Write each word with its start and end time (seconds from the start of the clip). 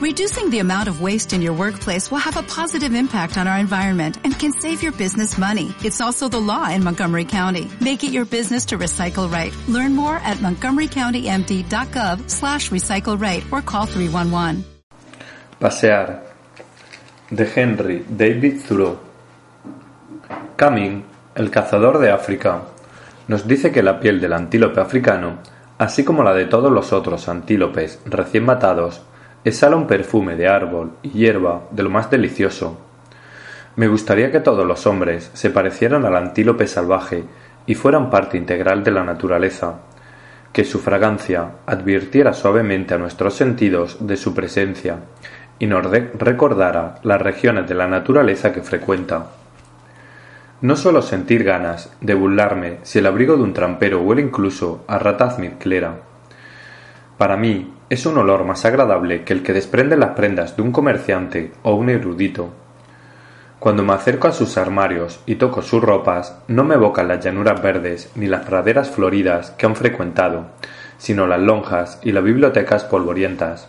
Reducing 0.00 0.48
the 0.48 0.60
amount 0.60 0.88
of 0.88 1.02
waste 1.02 1.34
in 1.34 1.42
your 1.42 1.52
workplace 1.52 2.10
will 2.10 2.24
have 2.24 2.38
a 2.38 2.42
positive 2.42 2.94
impact 2.94 3.36
on 3.36 3.46
our 3.46 3.58
environment 3.58 4.16
and 4.24 4.32
can 4.32 4.50
save 4.50 4.82
your 4.82 4.92
business 4.92 5.36
money. 5.36 5.74
It's 5.84 6.00
also 6.00 6.26
the 6.26 6.40
law 6.40 6.70
in 6.70 6.82
Montgomery 6.82 7.26
County. 7.26 7.68
Make 7.82 8.02
it 8.02 8.10
your 8.10 8.24
business 8.24 8.64
to 8.72 8.78
recycle 8.78 9.30
right. 9.30 9.52
Learn 9.68 9.94
more 9.94 10.16
at 10.24 10.38
montgomerycountymd.gov 10.38 12.30
slash 12.30 12.70
recycle 12.70 13.20
right 13.20 13.44
or 13.52 13.60
call 13.60 13.84
311. 13.84 14.64
Pasear 15.60 16.22
de 17.30 17.44
Henry 17.44 18.02
David 18.08 18.62
Thoreau 18.62 18.98
Camin, 20.56 21.04
el 21.34 21.50
cazador 21.50 21.98
de 21.98 22.10
África, 22.10 22.62
nos 23.28 23.46
dice 23.46 23.70
que 23.70 23.82
la 23.82 24.00
piel 24.00 24.18
del 24.18 24.32
antílope 24.32 24.80
africano, 24.80 25.40
así 25.76 26.04
como 26.04 26.22
la 26.22 26.32
de 26.32 26.46
todos 26.46 26.72
los 26.72 26.90
otros 26.94 27.28
antílopes 27.28 28.00
recién 28.06 28.46
matados, 28.46 29.02
exhala 29.44 29.76
un 29.76 29.86
perfume 29.86 30.36
de 30.36 30.48
árbol 30.48 30.92
y 31.02 31.10
hierba 31.10 31.62
de 31.70 31.82
lo 31.82 31.90
más 31.90 32.10
delicioso. 32.10 32.78
Me 33.76 33.88
gustaría 33.88 34.30
que 34.30 34.40
todos 34.40 34.66
los 34.66 34.86
hombres 34.86 35.30
se 35.32 35.50
parecieran 35.50 36.04
al 36.04 36.16
antílope 36.16 36.66
salvaje 36.66 37.24
y 37.66 37.74
fueran 37.74 38.10
parte 38.10 38.36
integral 38.36 38.84
de 38.84 38.90
la 38.90 39.04
naturaleza, 39.04 39.80
que 40.52 40.64
su 40.64 40.80
fragancia 40.80 41.52
advirtiera 41.66 42.34
suavemente 42.34 42.94
a 42.94 42.98
nuestros 42.98 43.34
sentidos 43.34 43.98
de 44.06 44.16
su 44.16 44.34
presencia 44.34 44.96
y 45.58 45.66
nos 45.66 45.86
recordara 46.18 46.96
las 47.02 47.22
regiones 47.22 47.68
de 47.68 47.74
la 47.74 47.86
naturaleza 47.86 48.52
que 48.52 48.62
frecuenta. 48.62 49.26
No 50.62 50.76
solo 50.76 51.00
sentir 51.00 51.44
ganas 51.44 51.90
de 52.00 52.14
burlarme 52.14 52.78
si 52.82 52.98
el 52.98 53.06
abrigo 53.06 53.36
de 53.36 53.44
un 53.44 53.54
trampero 53.54 54.02
huele 54.02 54.22
incluso 54.22 54.84
a 54.88 54.98
rataz 54.98 55.36
clera. 55.58 56.00
Para 57.16 57.36
mí, 57.36 57.72
es 57.90 58.06
un 58.06 58.16
olor 58.18 58.44
más 58.44 58.64
agradable 58.64 59.24
que 59.24 59.32
el 59.32 59.42
que 59.42 59.52
desprende 59.52 59.96
las 59.96 60.10
prendas 60.10 60.56
de 60.56 60.62
un 60.62 60.70
comerciante 60.70 61.52
o 61.64 61.74
un 61.74 61.90
erudito. 61.90 62.50
Cuando 63.58 63.82
me 63.82 63.92
acerco 63.92 64.28
a 64.28 64.32
sus 64.32 64.56
armarios 64.56 65.20
y 65.26 65.34
toco 65.34 65.60
sus 65.60 65.82
ropas, 65.82 66.40
no 66.46 66.62
me 66.62 66.76
evocan 66.76 67.08
las 67.08 67.22
llanuras 67.22 67.60
verdes 67.60 68.12
ni 68.14 68.28
las 68.28 68.46
praderas 68.46 68.90
floridas 68.90 69.50
que 69.50 69.66
han 69.66 69.74
frecuentado, 69.74 70.46
sino 70.98 71.26
las 71.26 71.40
lonjas 71.40 71.98
y 72.02 72.12
las 72.12 72.22
bibliotecas 72.22 72.84
polvorientas. 72.84 73.68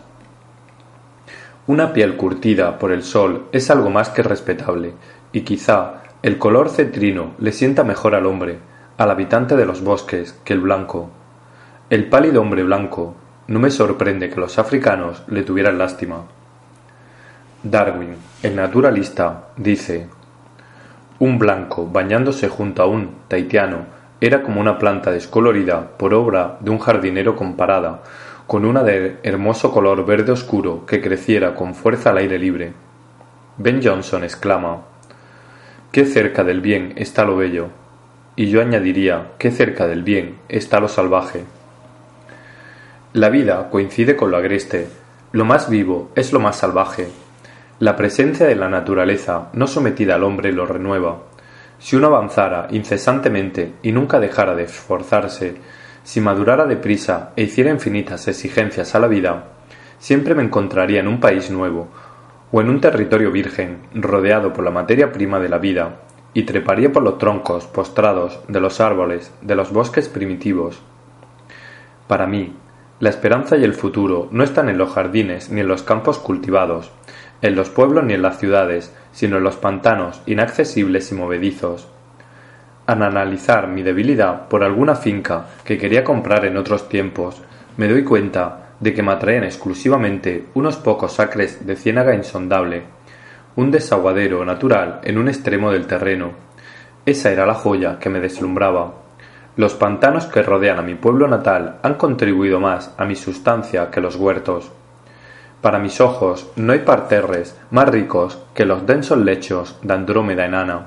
Una 1.66 1.92
piel 1.92 2.16
curtida 2.16 2.78
por 2.78 2.92
el 2.92 3.02
sol 3.02 3.48
es 3.50 3.70
algo 3.72 3.90
más 3.90 4.10
que 4.10 4.22
respetable, 4.22 4.94
y 5.32 5.40
quizá 5.40 6.04
el 6.22 6.38
color 6.38 6.70
cetrino 6.70 7.32
le 7.38 7.50
sienta 7.50 7.82
mejor 7.82 8.14
al 8.14 8.26
hombre, 8.26 8.60
al 8.98 9.10
habitante 9.10 9.56
de 9.56 9.66
los 9.66 9.82
bosques, 9.82 10.38
que 10.44 10.52
el 10.52 10.60
blanco. 10.60 11.10
El 11.90 12.08
pálido 12.08 12.40
hombre 12.40 12.62
blanco, 12.62 13.16
no 13.52 13.58
me 13.58 13.68
sorprende 13.68 14.30
que 14.30 14.40
los 14.40 14.58
africanos 14.58 15.24
le 15.28 15.42
tuvieran 15.42 15.76
lástima. 15.76 16.22
Darwin, 17.62 18.16
el 18.42 18.56
naturalista, 18.56 19.48
dice 19.58 20.08
Un 21.18 21.38
blanco 21.38 21.86
bañándose 21.86 22.48
junto 22.48 22.82
a 22.82 22.86
un 22.86 23.10
taitiano 23.28 23.84
era 24.22 24.42
como 24.42 24.58
una 24.58 24.78
planta 24.78 25.10
descolorida 25.10 25.98
por 25.98 26.14
obra 26.14 26.56
de 26.60 26.70
un 26.70 26.78
jardinero 26.78 27.36
comparada 27.36 28.02
con 28.46 28.64
una 28.64 28.82
de 28.84 29.18
hermoso 29.22 29.70
color 29.70 30.06
verde 30.06 30.32
oscuro 30.32 30.86
que 30.86 31.02
creciera 31.02 31.54
con 31.54 31.74
fuerza 31.74 32.08
al 32.08 32.16
aire 32.16 32.38
libre. 32.38 32.72
Ben 33.58 33.82
Jonson 33.82 34.24
exclama 34.24 34.78
Qué 35.90 36.06
cerca 36.06 36.42
del 36.42 36.62
bien 36.62 36.94
está 36.96 37.26
lo 37.26 37.36
bello. 37.36 37.68
Y 38.34 38.48
yo 38.48 38.62
añadiría, 38.62 39.32
qué 39.36 39.50
cerca 39.50 39.86
del 39.86 40.02
bien 40.02 40.38
está 40.48 40.80
lo 40.80 40.88
salvaje. 40.88 41.44
La 43.14 43.28
vida 43.28 43.68
coincide 43.68 44.16
con 44.16 44.30
lo 44.30 44.38
agreste, 44.38 44.88
lo 45.32 45.44
más 45.44 45.68
vivo 45.68 46.10
es 46.14 46.32
lo 46.32 46.40
más 46.40 46.56
salvaje. 46.56 47.08
La 47.78 47.94
presencia 47.94 48.46
de 48.46 48.56
la 48.56 48.70
naturaleza 48.70 49.50
no 49.52 49.66
sometida 49.66 50.14
al 50.14 50.24
hombre 50.24 50.50
lo 50.50 50.64
renueva. 50.64 51.18
Si 51.78 51.94
uno 51.94 52.06
avanzara 52.06 52.68
incesantemente 52.70 53.74
y 53.82 53.92
nunca 53.92 54.18
dejara 54.18 54.54
de 54.54 54.62
esforzarse, 54.62 55.56
si 56.02 56.22
madurara 56.22 56.64
deprisa 56.64 57.32
e 57.36 57.42
hiciera 57.42 57.70
infinitas 57.70 58.28
exigencias 58.28 58.94
a 58.94 58.98
la 58.98 59.08
vida, 59.08 59.44
siempre 59.98 60.34
me 60.34 60.42
encontraría 60.42 61.00
en 61.00 61.08
un 61.08 61.20
país 61.20 61.50
nuevo, 61.50 61.88
o 62.50 62.62
en 62.62 62.70
un 62.70 62.80
territorio 62.80 63.30
virgen, 63.30 63.82
rodeado 63.94 64.54
por 64.54 64.64
la 64.64 64.70
materia 64.70 65.12
prima 65.12 65.38
de 65.38 65.50
la 65.50 65.58
vida, 65.58 65.96
y 66.32 66.44
treparía 66.44 66.90
por 66.90 67.02
los 67.02 67.18
troncos 67.18 67.66
postrados 67.66 68.40
de 68.48 68.60
los 68.60 68.80
árboles 68.80 69.34
de 69.42 69.54
los 69.54 69.70
bosques 69.70 70.08
primitivos. 70.08 70.80
Para 72.08 72.26
mí, 72.26 72.54
la 73.02 73.10
esperanza 73.10 73.56
y 73.56 73.64
el 73.64 73.74
futuro 73.74 74.28
no 74.30 74.44
están 74.44 74.68
en 74.68 74.78
los 74.78 74.92
jardines 74.92 75.50
ni 75.50 75.60
en 75.60 75.66
los 75.66 75.82
campos 75.82 76.20
cultivados, 76.20 76.92
en 77.40 77.56
los 77.56 77.68
pueblos 77.68 78.04
ni 78.04 78.14
en 78.14 78.22
las 78.22 78.38
ciudades, 78.38 78.94
sino 79.10 79.38
en 79.38 79.42
los 79.42 79.56
pantanos 79.56 80.22
inaccesibles 80.24 81.10
y 81.10 81.16
movedizos. 81.16 81.88
Al 82.86 83.02
analizar 83.02 83.66
mi 83.66 83.82
debilidad 83.82 84.46
por 84.46 84.62
alguna 84.62 84.94
finca 84.94 85.46
que 85.64 85.78
quería 85.78 86.04
comprar 86.04 86.44
en 86.44 86.56
otros 86.56 86.88
tiempos, 86.88 87.42
me 87.76 87.88
doy 87.88 88.04
cuenta 88.04 88.74
de 88.78 88.94
que 88.94 89.02
me 89.02 89.10
atraían 89.10 89.42
exclusivamente 89.42 90.46
unos 90.54 90.76
pocos 90.76 91.18
acres 91.18 91.66
de 91.66 91.74
ciénaga 91.74 92.14
insondable, 92.14 92.84
un 93.56 93.72
desaguadero 93.72 94.44
natural 94.44 95.00
en 95.02 95.18
un 95.18 95.26
extremo 95.26 95.72
del 95.72 95.88
terreno. 95.88 96.34
Esa 97.04 97.32
era 97.32 97.46
la 97.46 97.54
joya 97.54 97.98
que 97.98 98.10
me 98.10 98.20
deslumbraba. 98.20 99.01
Los 99.54 99.74
pantanos 99.74 100.24
que 100.24 100.42
rodean 100.42 100.78
a 100.78 100.82
mi 100.82 100.94
pueblo 100.94 101.28
natal 101.28 101.76
han 101.82 101.94
contribuido 101.96 102.58
más 102.58 102.94
a 102.96 103.04
mi 103.04 103.16
sustancia 103.16 103.90
que 103.90 104.00
los 104.00 104.16
huertos. 104.16 104.70
Para 105.60 105.78
mis 105.78 106.00
ojos 106.00 106.50
no 106.56 106.72
hay 106.72 106.78
parterres 106.78 107.60
más 107.70 107.86
ricos 107.86 108.42
que 108.54 108.64
los 108.64 108.86
densos 108.86 109.18
lechos 109.18 109.78
de 109.82 109.92
Andrómeda 109.92 110.46
enana, 110.46 110.86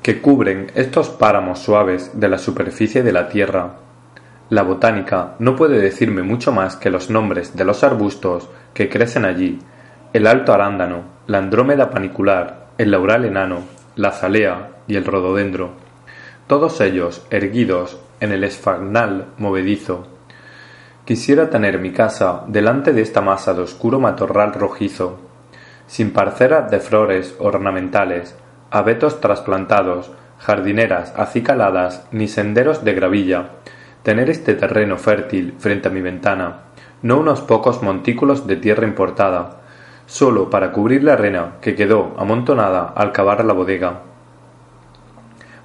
que 0.00 0.20
cubren 0.22 0.70
estos 0.76 1.08
páramos 1.08 1.58
suaves 1.58 2.12
de 2.14 2.28
la 2.28 2.38
superficie 2.38 3.02
de 3.02 3.12
la 3.12 3.28
tierra. 3.28 3.78
La 4.48 4.62
botánica 4.62 5.34
no 5.40 5.56
puede 5.56 5.80
decirme 5.80 6.22
mucho 6.22 6.52
más 6.52 6.76
que 6.76 6.90
los 6.90 7.10
nombres 7.10 7.56
de 7.56 7.64
los 7.64 7.82
arbustos 7.82 8.48
que 8.74 8.88
crecen 8.88 9.24
allí, 9.24 9.58
el 10.12 10.28
alto 10.28 10.52
arándano, 10.52 11.02
la 11.26 11.38
andrómeda 11.38 11.90
panicular, 11.90 12.68
el 12.78 12.92
laural 12.92 13.24
enano, 13.24 13.62
la 13.96 14.12
zalea 14.12 14.68
y 14.86 14.94
el 14.94 15.04
rododendro 15.04 15.83
todos 16.46 16.80
ellos 16.80 17.24
erguidos 17.30 17.98
en 18.20 18.32
el 18.32 18.44
esfagnal 18.44 19.28
movedizo. 19.38 20.06
Quisiera 21.04 21.50
tener 21.50 21.78
mi 21.78 21.92
casa 21.92 22.44
delante 22.48 22.92
de 22.92 23.02
esta 23.02 23.20
masa 23.20 23.54
de 23.54 23.62
oscuro 23.62 24.00
matorral 24.00 24.52
rojizo, 24.52 25.18
sin 25.86 26.12
parceras 26.12 26.70
de 26.70 26.80
flores 26.80 27.34
ornamentales, 27.38 28.34
abetos 28.70 29.20
trasplantados, 29.20 30.10
jardineras 30.38 31.14
acicaladas, 31.16 32.06
ni 32.10 32.28
senderos 32.28 32.84
de 32.84 32.94
gravilla, 32.94 33.50
tener 34.02 34.28
este 34.28 34.54
terreno 34.54 34.98
fértil 34.98 35.54
frente 35.58 35.88
a 35.88 35.90
mi 35.90 36.02
ventana, 36.02 36.64
no 37.02 37.18
unos 37.18 37.40
pocos 37.40 37.82
montículos 37.82 38.46
de 38.46 38.56
tierra 38.56 38.86
importada, 38.86 39.60
solo 40.06 40.50
para 40.50 40.72
cubrir 40.72 41.04
la 41.04 41.14
arena 41.14 41.54
que 41.62 41.74
quedó 41.74 42.14
amontonada 42.18 42.92
al 42.94 43.12
cavar 43.12 43.44
la 43.44 43.54
bodega. 43.54 44.13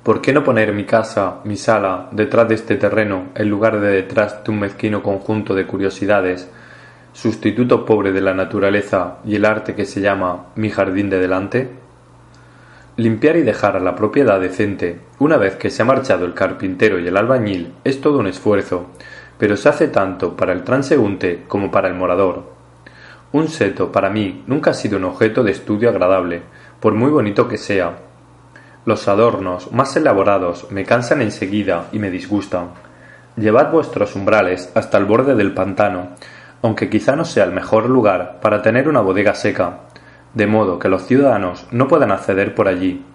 ¿Por 0.03 0.21
qué 0.21 0.31
no 0.31 0.45
poner 0.45 0.71
mi 0.71 0.85
casa, 0.85 1.41
mi 1.43 1.57
sala, 1.57 2.07
detrás 2.11 2.47
de 2.47 2.55
este 2.55 2.77
terreno, 2.77 3.25
en 3.35 3.49
lugar 3.49 3.81
de 3.81 3.89
detrás 3.89 4.43
de 4.45 4.51
un 4.51 4.59
mezquino 4.59 5.03
conjunto 5.03 5.53
de 5.53 5.67
curiosidades, 5.67 6.49
sustituto 7.11 7.85
pobre 7.85 8.13
de 8.13 8.21
la 8.21 8.33
naturaleza 8.33 9.17
y 9.25 9.35
el 9.35 9.43
arte 9.43 9.75
que 9.75 9.85
se 9.85 9.99
llama 9.99 10.45
mi 10.55 10.69
jardín 10.69 11.09
de 11.09 11.19
delante? 11.19 11.69
Limpiar 12.95 13.35
y 13.35 13.41
dejar 13.41 13.75
a 13.75 13.81
la 13.81 13.95
propiedad 13.95 14.39
decente, 14.39 15.01
una 15.19 15.35
vez 15.35 15.57
que 15.57 15.69
se 15.69 15.81
ha 15.81 15.85
marchado 15.85 16.25
el 16.25 16.33
carpintero 16.33 16.97
y 16.97 17.07
el 17.07 17.17
albañil, 17.17 17.73
es 17.83 17.99
todo 17.99 18.19
un 18.19 18.27
esfuerzo, 18.27 18.87
pero 19.37 19.57
se 19.57 19.67
hace 19.67 19.89
tanto 19.89 20.37
para 20.37 20.53
el 20.53 20.63
transeúnte 20.63 21.43
como 21.49 21.71
para 21.71 21.89
el 21.89 21.95
morador. 21.95 22.53
Un 23.33 23.49
seto, 23.49 23.91
para 23.91 24.09
mí, 24.09 24.43
nunca 24.47 24.71
ha 24.71 24.73
sido 24.73 24.97
un 24.97 25.03
objeto 25.03 25.43
de 25.43 25.51
estudio 25.51 25.89
agradable, 25.89 26.41
por 26.79 26.93
muy 26.93 27.11
bonito 27.11 27.49
que 27.49 27.57
sea, 27.57 28.08
los 28.85 29.07
adornos 29.07 29.71
más 29.71 29.95
elaborados 29.95 30.67
me 30.71 30.85
cansan 30.85 31.21
enseguida 31.21 31.87
y 31.91 31.99
me 31.99 32.09
disgustan. 32.09 32.69
Llevad 33.35 33.71
vuestros 33.71 34.15
umbrales 34.15 34.71
hasta 34.75 34.97
el 34.97 35.05
borde 35.05 35.35
del 35.35 35.53
pantano, 35.53 36.09
aunque 36.61 36.89
quizá 36.89 37.15
no 37.15 37.25
sea 37.25 37.43
el 37.43 37.51
mejor 37.51 37.89
lugar 37.89 38.39
para 38.41 38.61
tener 38.61 38.89
una 38.89 39.01
bodega 39.01 39.35
seca, 39.35 39.79
de 40.33 40.47
modo 40.47 40.79
que 40.79 40.89
los 40.89 41.05
ciudadanos 41.05 41.67
no 41.71 41.87
puedan 41.87 42.11
acceder 42.11 42.55
por 42.55 42.67
allí. 42.67 43.05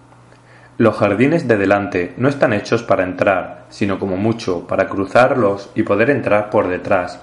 Los 0.77 0.97
jardines 0.97 1.47
de 1.47 1.57
delante 1.57 2.15
no 2.17 2.29
están 2.29 2.53
hechos 2.53 2.83
para 2.83 3.05
entrar, 3.05 3.67
sino 3.69 3.99
como 3.99 4.17
mucho 4.17 4.67
para 4.67 4.89
cruzarlos 4.89 5.71
y 5.75 5.85
poder 5.85 6.11
entrar 6.11 6.51
por 6.51 6.69
detrás. 6.69 7.21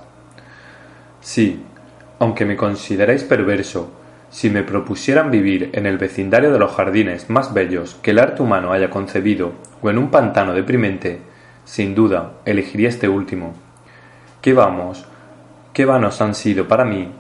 Sí, 1.20 1.64
aunque 2.20 2.46
me 2.46 2.56
consideréis 2.56 3.24
perverso, 3.24 3.92
si 4.32 4.50
me 4.50 4.64
propusieran 4.64 5.30
vivir 5.30 5.70
en 5.74 5.86
el 5.86 6.00
vecindario 6.00 6.52
de 6.52 6.58
los 6.58 6.72
jardines 6.72 7.30
más 7.30 7.54
bellos 7.54 8.00
que 8.02 8.12
el 8.12 8.20
arte 8.20 8.42
humano 8.42 8.74
haya 8.74 8.90
concebido 8.90 9.52
o 9.84 9.92
en 9.92 10.00
un 10.00 10.10
pantano 10.10 10.54
deprimente, 10.54 11.20
sin 11.66 11.94
duda 11.94 12.32
elegiría 12.46 12.90
este 12.90 13.08
último. 13.08 13.54
¿Qué 14.42 14.54
vamos? 14.54 15.06
¿Qué 15.74 15.86
vanos 15.86 16.20
han 16.22 16.34
sido 16.34 16.68
para 16.68 16.86
mí 16.86 17.12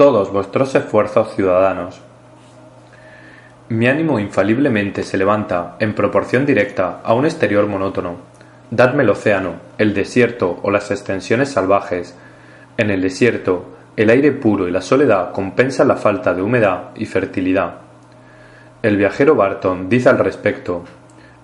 todos 0.00 0.32
vuestros 0.32 0.74
esfuerzos 0.74 1.34
ciudadanos. 1.34 2.00
Mi 3.68 3.86
ánimo 3.86 4.18
infaliblemente 4.18 5.02
se 5.02 5.18
levanta 5.18 5.76
en 5.78 5.94
proporción 5.94 6.46
directa 6.46 7.02
a 7.04 7.12
un 7.12 7.26
exterior 7.26 7.66
monótono. 7.66 8.16
Dadme 8.70 9.02
el 9.02 9.10
océano, 9.10 9.56
el 9.76 9.92
desierto 9.92 10.58
o 10.62 10.70
las 10.70 10.90
extensiones 10.90 11.50
salvajes. 11.50 12.16
En 12.78 12.90
el 12.90 13.02
desierto, 13.02 13.66
el 14.00 14.08
aire 14.08 14.32
puro 14.32 14.66
y 14.66 14.70
la 14.70 14.80
soledad 14.80 15.30
compensan 15.30 15.86
la 15.86 15.96
falta 15.96 16.32
de 16.32 16.40
humedad 16.40 16.92
y 16.96 17.04
fertilidad. 17.04 17.74
El 18.82 18.96
viajero 18.96 19.34
Barton 19.34 19.90
dice 19.90 20.08
al 20.08 20.18
respecto, 20.18 20.84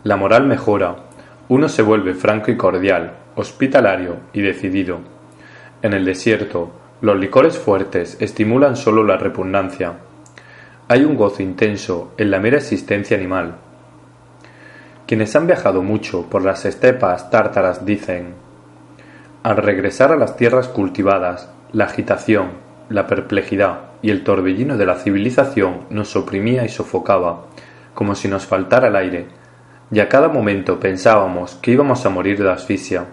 la 0.04 0.16
moral 0.16 0.46
mejora, 0.46 0.96
uno 1.50 1.68
se 1.68 1.82
vuelve 1.82 2.14
franco 2.14 2.50
y 2.50 2.56
cordial, 2.56 3.12
hospitalario 3.34 4.20
y 4.32 4.40
decidido. 4.40 5.00
En 5.82 5.92
el 5.92 6.06
desierto, 6.06 6.70
los 7.02 7.18
licores 7.18 7.58
fuertes 7.58 8.16
estimulan 8.20 8.74
solo 8.74 9.04
la 9.04 9.18
repugnancia, 9.18 9.96
hay 10.88 11.04
un 11.04 11.14
gozo 11.14 11.42
intenso 11.42 12.14
en 12.16 12.30
la 12.30 12.40
mera 12.40 12.56
existencia 12.56 13.18
animal. 13.18 13.56
Quienes 15.06 15.36
han 15.36 15.46
viajado 15.46 15.82
mucho 15.82 16.22
por 16.30 16.42
las 16.42 16.64
estepas 16.64 17.28
tártaras 17.28 17.84
dicen, 17.84 18.32
al 19.42 19.58
regresar 19.58 20.10
a 20.10 20.16
las 20.16 20.38
tierras 20.38 20.68
cultivadas, 20.68 21.50
la 21.72 21.84
agitación, 21.84 22.50
la 22.88 23.06
perplejidad 23.06 23.80
y 24.02 24.10
el 24.10 24.24
torbellino 24.24 24.76
de 24.76 24.86
la 24.86 24.96
civilización 24.96 25.80
nos 25.90 26.14
oprimía 26.16 26.64
y 26.64 26.68
sofocaba, 26.68 27.46
como 27.94 28.14
si 28.14 28.28
nos 28.28 28.46
faltara 28.46 28.88
el 28.88 28.96
aire, 28.96 29.28
y 29.90 30.00
a 30.00 30.08
cada 30.08 30.28
momento 30.28 30.80
pensábamos 30.80 31.54
que 31.56 31.72
íbamos 31.72 32.04
a 32.06 32.10
morir 32.10 32.42
de 32.42 32.50
asfixia. 32.50 33.06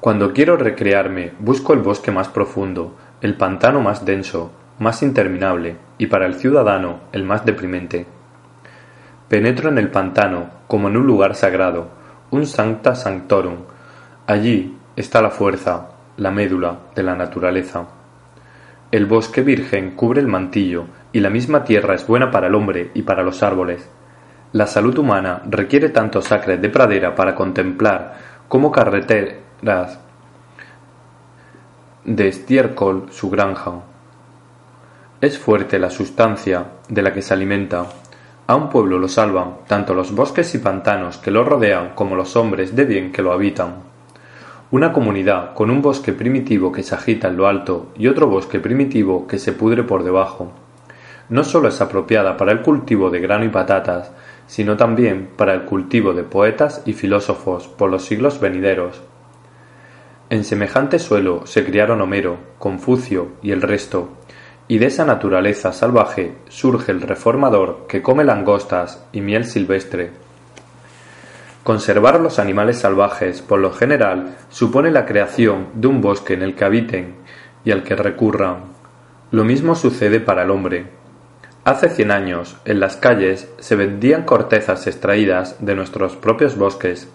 Cuando 0.00 0.32
quiero 0.32 0.56
recrearme, 0.56 1.32
busco 1.40 1.72
el 1.72 1.80
bosque 1.80 2.12
más 2.12 2.28
profundo, 2.28 2.94
el 3.20 3.36
pantano 3.36 3.80
más 3.80 4.04
denso, 4.04 4.52
más 4.78 5.02
interminable 5.02 5.76
y 5.98 6.06
para 6.06 6.26
el 6.26 6.34
ciudadano 6.34 7.00
el 7.12 7.24
más 7.24 7.44
deprimente. 7.44 8.06
Penetro 9.28 9.68
en 9.68 9.78
el 9.78 9.90
pantano 9.90 10.50
como 10.68 10.88
en 10.88 10.96
un 10.96 11.06
lugar 11.06 11.34
sagrado, 11.34 11.88
un 12.30 12.46
sancta 12.46 12.94
sanctorum. 12.94 13.56
Allí 14.26 14.76
está 14.96 15.20
la 15.20 15.30
fuerza, 15.30 15.88
la 16.18 16.30
médula 16.30 16.78
de 16.94 17.02
la 17.02 17.14
naturaleza. 17.14 17.86
El 18.90 19.06
bosque 19.06 19.42
virgen 19.42 19.92
cubre 19.92 20.20
el 20.20 20.26
mantillo 20.26 20.86
y 21.12 21.20
la 21.20 21.30
misma 21.30 21.64
tierra 21.64 21.94
es 21.94 22.06
buena 22.06 22.30
para 22.30 22.48
el 22.48 22.54
hombre 22.54 22.90
y 22.94 23.02
para 23.02 23.22
los 23.22 23.42
árboles. 23.42 23.88
La 24.52 24.66
salud 24.66 24.96
humana 24.98 25.42
requiere 25.48 25.90
tanto 25.90 26.20
sacres 26.20 26.60
de 26.60 26.68
pradera 26.68 27.14
para 27.14 27.34
contemplar 27.34 28.14
como 28.48 28.72
carreteras 28.72 30.00
de 32.04 32.28
estiércol 32.28 33.06
su 33.10 33.30
granja. 33.30 33.72
Es 35.20 35.38
fuerte 35.38 35.78
la 35.78 35.90
sustancia 35.90 36.64
de 36.88 37.02
la 37.02 37.12
que 37.12 37.22
se 37.22 37.34
alimenta. 37.34 37.86
A 38.46 38.56
un 38.56 38.70
pueblo 38.70 38.98
lo 38.98 39.08
salvan 39.08 39.58
tanto 39.66 39.94
los 39.94 40.14
bosques 40.14 40.54
y 40.54 40.58
pantanos 40.58 41.18
que 41.18 41.30
lo 41.30 41.44
rodean 41.44 41.90
como 41.94 42.16
los 42.16 42.34
hombres 42.36 42.74
de 42.74 42.86
bien 42.86 43.12
que 43.12 43.22
lo 43.22 43.32
habitan. 43.32 43.87
Una 44.70 44.92
comunidad 44.92 45.54
con 45.54 45.70
un 45.70 45.80
bosque 45.80 46.12
primitivo 46.12 46.72
que 46.72 46.82
se 46.82 46.94
agita 46.94 47.28
en 47.28 47.38
lo 47.38 47.48
alto 47.48 47.86
y 47.96 48.06
otro 48.06 48.26
bosque 48.26 48.60
primitivo 48.60 49.26
que 49.26 49.38
se 49.38 49.52
pudre 49.52 49.82
por 49.82 50.04
debajo. 50.04 50.52
No 51.30 51.42
sólo 51.42 51.68
es 51.68 51.80
apropiada 51.80 52.36
para 52.36 52.52
el 52.52 52.60
cultivo 52.60 53.08
de 53.08 53.18
grano 53.20 53.46
y 53.46 53.48
patatas, 53.48 54.12
sino 54.46 54.76
también 54.76 55.30
para 55.36 55.54
el 55.54 55.62
cultivo 55.62 56.12
de 56.12 56.22
poetas 56.22 56.82
y 56.84 56.92
filósofos 56.92 57.66
por 57.66 57.88
los 57.88 58.04
siglos 58.04 58.40
venideros. 58.40 59.00
En 60.28 60.44
semejante 60.44 60.98
suelo 60.98 61.46
se 61.46 61.64
criaron 61.64 62.02
Homero, 62.02 62.36
Confucio 62.58 63.28
y 63.40 63.52
el 63.52 63.62
resto, 63.62 64.10
y 64.68 64.76
de 64.76 64.86
esa 64.86 65.06
naturaleza 65.06 65.72
salvaje 65.72 66.34
surge 66.48 66.92
el 66.92 67.00
reformador 67.00 67.86
que 67.88 68.02
come 68.02 68.22
langostas 68.22 69.02
y 69.12 69.22
miel 69.22 69.46
silvestre. 69.46 70.27
Conservar 71.68 72.18
los 72.20 72.38
animales 72.38 72.78
salvajes, 72.78 73.42
por 73.42 73.58
lo 73.58 73.70
general, 73.70 74.38
supone 74.48 74.90
la 74.90 75.04
creación 75.04 75.66
de 75.74 75.88
un 75.88 76.00
bosque 76.00 76.32
en 76.32 76.40
el 76.40 76.54
que 76.54 76.64
habiten 76.64 77.16
y 77.62 77.72
al 77.72 77.82
que 77.82 77.94
recurran. 77.94 78.72
Lo 79.32 79.44
mismo 79.44 79.74
sucede 79.74 80.18
para 80.18 80.44
el 80.44 80.50
hombre. 80.50 80.86
Hace 81.64 81.90
cien 81.90 82.10
años, 82.10 82.56
en 82.64 82.80
las 82.80 82.96
calles 82.96 83.50
se 83.58 83.76
vendían 83.76 84.24
cortezas 84.24 84.86
extraídas 84.86 85.56
de 85.62 85.74
nuestros 85.74 86.16
propios 86.16 86.56
bosques. 86.56 87.06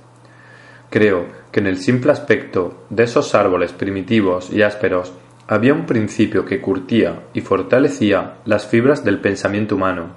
Creo 0.92 1.26
que 1.52 1.60
en 1.60 1.66
el 1.66 1.78
simple 1.78 2.12
aspecto 2.12 2.86
de 2.92 3.06
esos 3.06 3.34
árboles 3.34 3.74
primitivos 3.74 4.52
y 4.52 4.62
ásperos 4.62 5.14
había 5.48 5.74
un 5.74 5.88
principio 5.88 6.46
que 6.46 6.62
curtía 6.62 7.24
y 7.34 7.42
fortalecía 7.42 8.36
las 8.46 8.68
fibras 8.68 9.04
del 9.04 9.20
pensamiento 9.20 9.78
humano. 9.78 10.10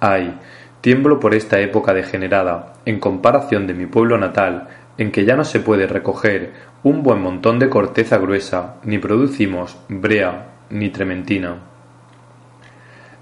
Ay, 0.00 0.38
tiemblo 0.80 1.20
por 1.20 1.34
esta 1.34 1.58
época 1.60 1.94
degenerada, 1.94 2.74
en 2.84 3.00
comparación 3.00 3.66
de 3.66 3.74
mi 3.74 3.86
pueblo 3.86 4.18
natal, 4.18 4.68
en 4.96 5.12
que 5.12 5.24
ya 5.24 5.36
no 5.36 5.44
se 5.44 5.60
puede 5.60 5.86
recoger 5.86 6.52
un 6.82 7.02
buen 7.02 7.20
montón 7.20 7.58
de 7.58 7.68
corteza 7.68 8.18
gruesa, 8.18 8.76
ni 8.84 8.98
producimos 8.98 9.76
brea 9.88 10.48
ni 10.70 10.90
trementina. 10.90 11.56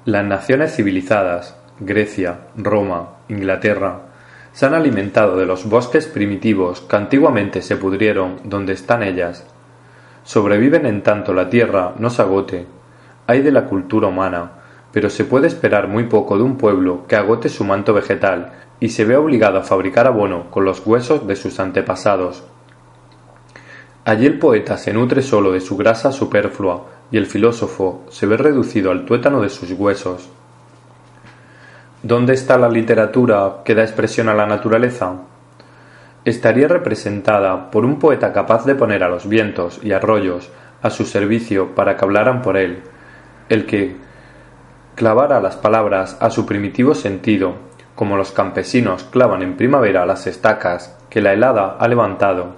Las 0.05 0.25
naciones 0.25 0.75
civilizadas, 0.75 1.59
Grecia, 1.81 2.39
Roma, 2.57 3.17
Inglaterra, 3.29 4.03
se 4.53 4.67
han 4.67 4.75
alimentado 4.75 5.37
de 5.37 5.47
los 5.47 5.69
bosques 5.69 6.07
primitivos 6.07 6.81
que 6.81 6.97
antiguamente 6.97 7.61
se 7.61 7.77
pudrieron 7.77 8.41
donde 8.45 8.73
están 8.73 9.03
ellas, 9.03 9.47
Sobreviven 10.27 10.87
en 10.87 11.05
tanto 11.05 11.33
la 11.33 11.49
tierra 11.49 11.93
no 12.01 12.11
se 12.11 12.21
agote. 12.21 12.67
Hay 13.29 13.43
de 13.43 13.53
la 13.53 13.67
cultura 13.67 14.09
humana, 14.09 14.51
pero 14.93 15.11
se 15.11 15.25
puede 15.25 15.47
esperar 15.47 15.89
muy 15.89 16.05
poco 16.05 16.37
de 16.37 16.43
un 16.43 16.57
pueblo 16.57 17.07
que 17.07 17.17
agote 17.17 17.49
su 17.49 17.65
manto 17.65 17.93
vegetal 17.93 18.53
y 18.81 18.91
se 18.91 19.05
vea 19.05 19.21
obligado 19.21 19.59
a 19.59 19.63
fabricar 19.63 20.07
abono 20.07 20.51
con 20.51 20.65
los 20.65 20.87
huesos 20.87 21.27
de 21.27 21.37
sus 21.37 21.61
antepasados. 21.61 22.45
Allí 24.05 24.27
el 24.27 24.39
poeta 24.39 24.77
se 24.77 24.93
nutre 24.93 25.23
solo 25.23 25.53
de 25.53 25.61
su 25.61 25.77
grasa 25.77 26.13
superflua 26.13 26.87
y 27.11 27.17
el 27.17 27.27
filósofo 27.27 28.05
se 28.09 28.27
ve 28.27 28.37
reducido 28.37 28.91
al 28.91 29.05
tuétano 29.05 29.41
de 29.41 29.49
sus 29.49 29.73
huesos. 29.73 30.29
¿Dónde 32.03 32.35
está 32.35 32.57
la 32.57 32.69
literatura 32.69 33.63
que 33.65 33.75
da 33.75 33.83
expresión 33.83 34.29
a 34.29 34.35
la 34.35 34.47
naturaleza? 34.47 35.17
estaría 36.27 36.67
representada 36.67 37.71
por 37.71 37.85
un 37.85 38.01
poeta 38.01 38.33
capaz 38.33 38.67
de 38.67 38.75
poner 38.75 39.05
a 39.05 39.09
los 39.09 39.29
vientos 39.29 39.81
y 39.83 39.93
arroyos 39.93 40.51
a 40.83 40.91
su 40.91 41.07
servicio 41.07 41.77
para 41.77 41.97
que 41.97 42.05
hablaran 42.05 42.43
por 42.43 42.57
él, 42.57 42.83
el 43.49 43.65
que 43.65 43.95
clavara 44.97 45.43
las 45.43 45.57
palabras 45.57 46.17
a 46.21 46.31
su 46.31 46.47
primitivo 46.47 46.95
sentido, 46.95 47.55
como 47.95 48.17
los 48.17 48.33
campesinos 48.33 49.05
clavan 49.05 49.43
en 49.43 49.55
primavera 49.55 50.07
las 50.07 50.27
estacas 50.27 50.97
que 51.11 51.21
la 51.21 51.35
helada 51.35 51.77
ha 51.79 51.87
levantado, 51.87 52.57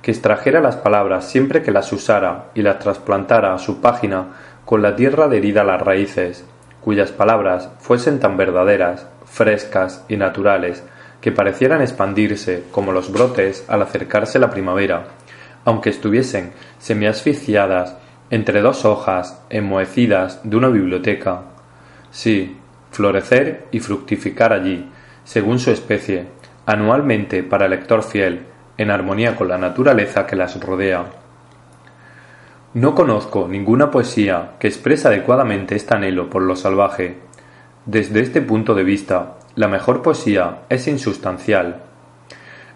que 0.00 0.10
extrajera 0.10 0.62
las 0.62 0.76
palabras 0.76 1.28
siempre 1.28 1.62
que 1.62 1.70
las 1.70 1.92
usara 1.92 2.46
y 2.54 2.62
las 2.62 2.78
trasplantara 2.78 3.52
a 3.52 3.58
su 3.58 3.82
página 3.82 4.28
con 4.64 4.80
la 4.80 4.96
tierra 4.96 5.26
adherida 5.26 5.60
a 5.60 5.64
las 5.64 5.82
raíces, 5.82 6.46
cuyas 6.80 7.12
palabras 7.12 7.68
fuesen 7.78 8.20
tan 8.20 8.38
verdaderas, 8.38 9.06
frescas 9.26 10.02
y 10.08 10.16
naturales 10.16 10.82
que 11.20 11.30
parecieran 11.30 11.82
expandirse 11.82 12.64
como 12.70 12.92
los 12.92 13.12
brotes 13.12 13.66
al 13.68 13.82
acercarse 13.82 14.38
la 14.38 14.48
primavera, 14.48 15.08
aunque 15.66 15.90
estuviesen 15.90 16.54
semiasfixiadas 16.78 17.96
entre 18.30 18.62
dos 18.62 18.86
hojas 18.86 19.42
enmohecidas 19.50 20.40
de 20.42 20.56
una 20.56 20.68
biblioteca. 20.68 21.49
Sí, 22.10 22.56
florecer 22.90 23.68
y 23.70 23.80
fructificar 23.80 24.52
allí, 24.52 24.90
según 25.24 25.58
su 25.58 25.70
especie, 25.70 26.26
anualmente 26.66 27.42
para 27.42 27.66
el 27.66 27.70
lector 27.70 28.02
fiel, 28.02 28.46
en 28.76 28.90
armonía 28.90 29.36
con 29.36 29.48
la 29.48 29.58
naturaleza 29.58 30.26
que 30.26 30.36
las 30.36 30.58
rodea. 30.58 31.04
No 32.72 32.94
conozco 32.94 33.48
ninguna 33.48 33.90
poesía 33.90 34.52
que 34.58 34.68
exprese 34.68 35.08
adecuadamente 35.08 35.74
este 35.74 35.94
anhelo 35.94 36.30
por 36.30 36.42
lo 36.42 36.56
salvaje. 36.56 37.18
Desde 37.84 38.20
este 38.20 38.40
punto 38.40 38.74
de 38.74 38.84
vista, 38.84 39.38
la 39.56 39.68
mejor 39.68 40.02
poesía 40.02 40.60
es 40.68 40.86
insustancial. 40.86 41.82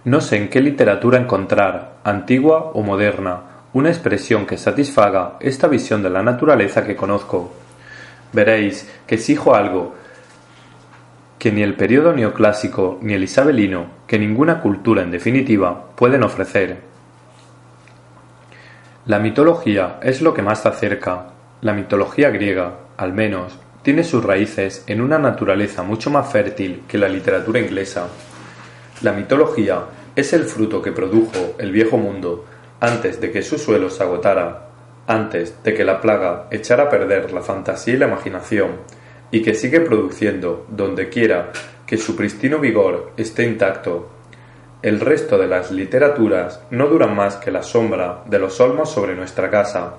No 0.05 0.21
sé 0.21 0.37
en 0.37 0.49
qué 0.49 0.61
literatura 0.61 1.19
encontrar, 1.19 1.99
antigua 2.05 2.73
o 2.75 2.83
moderna, 2.83 3.41
una 3.73 3.89
expresión 3.89 4.47
que 4.47 4.59
satisfaga 4.59 5.37
esta 5.41 5.69
visión 5.69 6.03
de 6.03 6.11
la 6.11 6.23
naturaleza 6.23 6.85
que 6.85 6.97
conozco. 6.97 7.64
Veréis 8.35 8.91
que 9.07 9.15
exijo 9.15 9.55
algo 9.55 9.95
que 11.39 11.53
ni 11.53 11.63
el 11.63 11.75
periodo 11.75 12.13
neoclásico 12.13 12.99
ni 13.01 13.15
el 13.15 13.23
isabelino, 13.23 13.87
que 14.07 14.19
ninguna 14.19 14.61
cultura 14.61 15.03
en 15.03 15.11
definitiva, 15.11 15.91
pueden 15.95 16.23
ofrecer. 16.23 16.79
La 19.07 19.19
mitología 19.19 20.01
es 20.03 20.21
lo 20.21 20.35
que 20.35 20.43
más 20.43 20.63
se 20.63 20.69
acerca. 20.69 21.27
La 21.61 21.75
mitología 21.75 22.31
griega, 22.31 22.79
al 22.97 23.13
menos, 23.13 23.59
tiene 23.83 24.03
sus 24.03 24.25
raíces 24.25 24.83
en 24.87 25.01
una 25.01 25.19
naturaleza 25.19 25.83
mucho 25.83 26.11
más 26.11 26.33
fértil 26.33 26.83
que 26.89 26.99
la 26.99 27.09
literatura 27.09 27.61
inglesa. 27.61 28.09
La 29.03 29.13
mitología 29.13 29.85
es 30.17 30.33
el 30.33 30.45
fruto 30.45 30.81
que 30.81 30.93
produjo 30.93 31.55
el 31.59 31.71
viejo 31.71 31.99
mundo 31.99 32.47
antes 32.81 33.21
de 33.21 33.31
que 33.31 33.43
su 33.43 33.59
suelo 33.59 33.91
se 33.91 34.03
agotara. 34.03 34.64
Antes 35.07 35.63
de 35.63 35.75
que 35.75 35.85
la 35.85 36.01
plaga 36.01 36.47
echara 36.51 36.85
a 36.85 36.89
perder 36.89 37.33
la 37.33 37.43
fantasía 37.43 37.95
y 37.95 37.99
la 37.99 38.07
imaginación, 38.07 38.73
y 39.31 39.43
que 39.43 39.55
sigue 39.55 39.81
produciendo 39.81 40.67
donde 40.69 41.09
quiera 41.09 41.51
que 41.87 41.99
su 41.99 42.17
pristino 42.17 42.59
vigor 42.59 43.13
esté 43.17 43.45
intacto. 43.45 44.09
El 44.83 45.01
resto 45.01 45.39
de 45.39 45.49
las 45.49 45.71
literaturas 45.71 46.63
no 46.71 46.87
duran 46.87 47.17
más 47.17 47.37
que 47.37 47.51
la 47.51 47.63
sombra 47.63 48.23
de 48.27 48.39
los 48.39 48.61
olmos 48.61 48.91
sobre 48.91 49.15
nuestra 49.15 49.51
casa, 49.51 49.95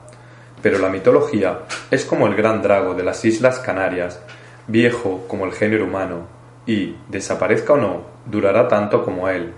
pero 0.62 0.80
la 0.80 0.90
mitología 0.90 1.60
es 1.92 2.06
como 2.06 2.28
el 2.28 2.36
gran 2.36 2.62
drago 2.62 2.94
de 2.94 3.04
las 3.04 3.26
Islas 3.26 3.60
Canarias, 3.60 4.22
viejo 4.68 5.26
como 5.28 5.46
el 5.46 5.54
género 5.54 5.86
humano, 5.86 6.28
y, 6.66 6.96
desaparezca 7.10 7.74
o 7.74 7.78
no, 7.78 8.02
durará 8.26 8.68
tanto 8.68 9.04
como 9.04 9.30
él, 9.30 9.54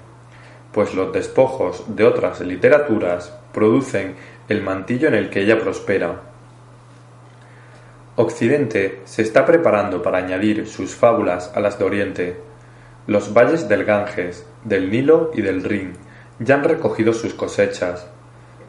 pues 0.71 0.93
los 0.93 1.13
despojos 1.13 1.83
de 1.87 2.03
otras 2.03 2.41
literaturas 2.41 3.33
producen 3.53 4.15
el 4.49 4.61
mantillo 4.61 5.07
en 5.07 5.13
el 5.13 5.29
que 5.29 5.41
ella 5.41 5.59
prospera. 5.59 6.21
Occidente 8.15 9.01
se 9.05 9.21
está 9.21 9.45
preparando 9.45 10.01
para 10.01 10.17
añadir 10.17 10.67
sus 10.67 10.95
fábulas 10.95 11.51
a 11.53 11.59
las 11.59 11.77
de 11.77 11.85
Oriente. 11.85 12.37
Los 13.05 13.33
valles 13.33 13.69
del 13.69 13.85
Ganges, 13.85 14.45
del 14.63 14.89
Nilo 14.89 15.31
y 15.33 15.41
del 15.41 15.63
Rin 15.63 15.93
ya 16.39 16.55
han 16.55 16.63
recogido 16.63 17.13
sus 17.13 17.33
cosechas. 17.33 18.07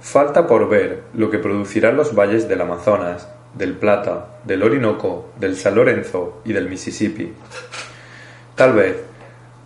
Falta 0.00 0.46
por 0.46 0.68
ver 0.68 1.02
lo 1.14 1.30
que 1.30 1.38
producirán 1.38 1.96
los 1.96 2.14
valles 2.14 2.48
del 2.48 2.60
Amazonas, 2.60 3.28
del 3.54 3.74
Plata, 3.74 4.38
del 4.44 4.62
Orinoco, 4.62 5.30
del 5.38 5.56
San 5.56 5.74
Lorenzo 5.74 6.40
y 6.44 6.52
del 6.52 6.68
Mississippi. 6.68 7.32
Tal 8.54 8.72
vez, 8.72 8.96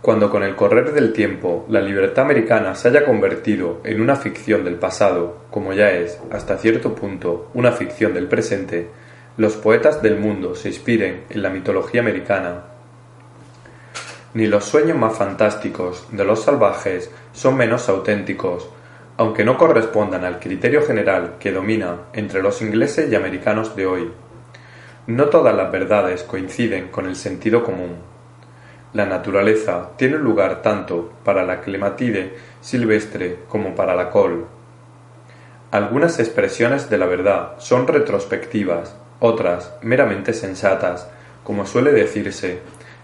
cuando 0.03 0.29
con 0.29 0.43
el 0.43 0.57
correr 0.57 0.91
del 0.91 1.13
tiempo 1.13 1.65
la 1.69 1.79
libertad 1.79 2.25
americana 2.25 2.75
se 2.75 2.89
haya 2.89 3.05
convertido 3.05 3.79
en 3.85 4.01
una 4.01 4.17
ficción 4.17 4.65
del 4.65 4.75
pasado, 4.75 5.45
como 5.49 5.71
ya 5.71 5.91
es, 5.91 6.19
hasta 6.29 6.57
cierto 6.57 6.93
punto, 6.93 7.49
una 7.53 7.71
ficción 7.71 8.13
del 8.13 8.27
presente, 8.27 8.89
los 9.37 9.53
poetas 9.55 10.01
del 10.01 10.19
mundo 10.19 10.55
se 10.55 10.67
inspiren 10.67 11.23
en 11.29 11.41
la 11.41 11.49
mitología 11.49 12.01
americana. 12.01 12.65
Ni 14.33 14.45
los 14.45 14.65
sueños 14.65 14.97
más 14.97 15.17
fantásticos 15.17 16.05
de 16.11 16.25
los 16.25 16.43
salvajes 16.43 17.09
son 17.31 17.55
menos 17.55 17.87
auténticos, 17.87 18.69
aunque 19.15 19.45
no 19.45 19.57
correspondan 19.57 20.25
al 20.25 20.41
criterio 20.41 20.85
general 20.85 21.35
que 21.39 21.53
domina 21.53 22.07
entre 22.11 22.43
los 22.43 22.61
ingleses 22.61 23.09
y 23.09 23.15
americanos 23.15 23.73
de 23.77 23.85
hoy. 23.85 24.11
No 25.07 25.27
todas 25.27 25.55
las 25.55 25.71
verdades 25.71 26.23
coinciden 26.23 26.89
con 26.89 27.05
el 27.05 27.15
sentido 27.15 27.63
común. 27.63 28.12
La 28.93 29.07
naturaleza 29.07 29.89
tiene 29.97 30.17
lugar 30.17 30.61
tanto 30.61 31.11
para 31.23 31.43
la 31.43 31.61
clematide 31.61 32.35
silvestre 32.61 33.39
como 33.47 33.73
para 33.73 33.95
la 33.95 34.11
col. 34.11 34.45
Algunas 35.71 36.19
expresiones 36.19 36.91
de 36.91 36.99
la 36.99 37.07
verdad 37.07 37.53
son 37.57 37.87
retrospectivas, 37.87 38.95
otras 39.19 39.73
meramente 39.81 40.33
sensatas, 40.33 41.09
como 41.43 41.65
suele 41.65 41.91
decirse, 41.91 42.59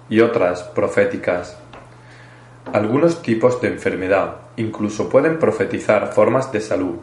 y 0.10 0.22
otras 0.22 0.62
proféticas. 0.62 1.58
Algunos 2.72 3.24
tipos 3.24 3.60
de 3.62 3.70
enfermedad 3.70 4.36
incluso 4.58 5.10
pueden 5.10 5.40
profetizar 5.40 6.14
formas 6.14 6.52
de 6.52 6.62
salud. 6.62 6.98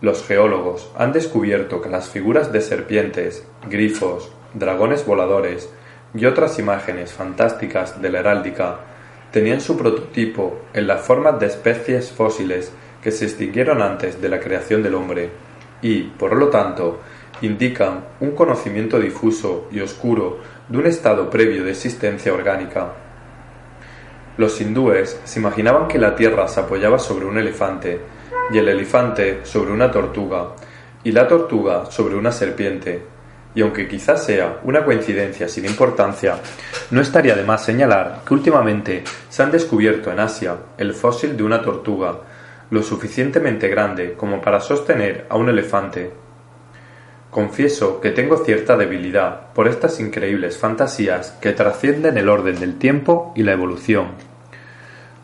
Los 0.00 0.26
geólogos 0.26 0.90
han 0.96 1.12
descubierto 1.12 1.80
que 1.80 1.90
las 1.90 2.08
figuras 2.08 2.50
de 2.50 2.60
serpientes, 2.60 3.46
grifos, 3.68 4.32
dragones 4.54 5.06
voladores, 5.06 5.70
y 6.14 6.24
otras 6.26 6.58
imágenes 6.58 7.12
fantásticas 7.12 8.00
de 8.00 8.10
la 8.10 8.20
heráldica 8.20 8.80
tenían 9.30 9.60
su 9.60 9.76
prototipo 9.76 10.62
en 10.72 10.86
las 10.86 11.02
formas 11.02 11.38
de 11.38 11.46
especies 11.46 12.10
fósiles 12.10 12.72
que 13.02 13.12
se 13.12 13.26
extinguieron 13.26 13.80
antes 13.80 14.20
de 14.20 14.28
la 14.28 14.40
creación 14.40 14.82
del 14.82 14.94
hombre 14.94 15.30
y, 15.82 16.02
por 16.02 16.36
lo 16.36 16.48
tanto, 16.48 17.00
indican 17.42 18.04
un 18.20 18.32
conocimiento 18.32 18.98
difuso 18.98 19.68
y 19.70 19.80
oscuro 19.80 20.38
de 20.68 20.78
un 20.78 20.86
estado 20.86 21.30
previo 21.30 21.64
de 21.64 21.70
existencia 21.70 22.32
orgánica. 22.32 22.92
Los 24.36 24.60
hindúes 24.60 25.20
se 25.24 25.40
imaginaban 25.40 25.88
que 25.88 25.98
la 25.98 26.14
Tierra 26.14 26.48
se 26.48 26.60
apoyaba 26.60 26.98
sobre 26.98 27.26
un 27.26 27.38
elefante 27.38 28.00
y 28.52 28.58
el 28.58 28.68
elefante 28.68 29.40
sobre 29.44 29.72
una 29.72 29.90
tortuga 29.90 30.48
y 31.04 31.12
la 31.12 31.26
tortuga 31.26 31.86
sobre 31.90 32.16
una 32.16 32.32
serpiente 32.32 33.02
y 33.54 33.62
aunque 33.62 33.88
quizás 33.88 34.24
sea 34.24 34.60
una 34.64 34.84
coincidencia 34.84 35.48
sin 35.48 35.64
importancia, 35.64 36.36
no 36.90 37.00
estaría 37.00 37.34
de 37.34 37.44
más 37.44 37.64
señalar 37.64 38.22
que 38.26 38.34
últimamente 38.34 39.04
se 39.28 39.42
han 39.42 39.50
descubierto 39.50 40.12
en 40.12 40.20
Asia 40.20 40.56
el 40.78 40.94
fósil 40.94 41.36
de 41.36 41.42
una 41.42 41.62
tortuga, 41.62 42.20
lo 42.70 42.82
suficientemente 42.82 43.68
grande 43.68 44.14
como 44.14 44.40
para 44.40 44.60
sostener 44.60 45.26
a 45.28 45.36
un 45.36 45.48
elefante. 45.48 46.12
Confieso 47.30 48.00
que 48.00 48.10
tengo 48.10 48.44
cierta 48.44 48.76
debilidad 48.76 49.52
por 49.52 49.68
estas 49.68 50.00
increíbles 50.00 50.58
fantasías 50.58 51.32
que 51.40 51.52
trascienden 51.52 52.18
el 52.18 52.28
orden 52.28 52.58
del 52.58 52.76
tiempo 52.78 53.32
y 53.36 53.42
la 53.42 53.52
evolución. 53.52 54.08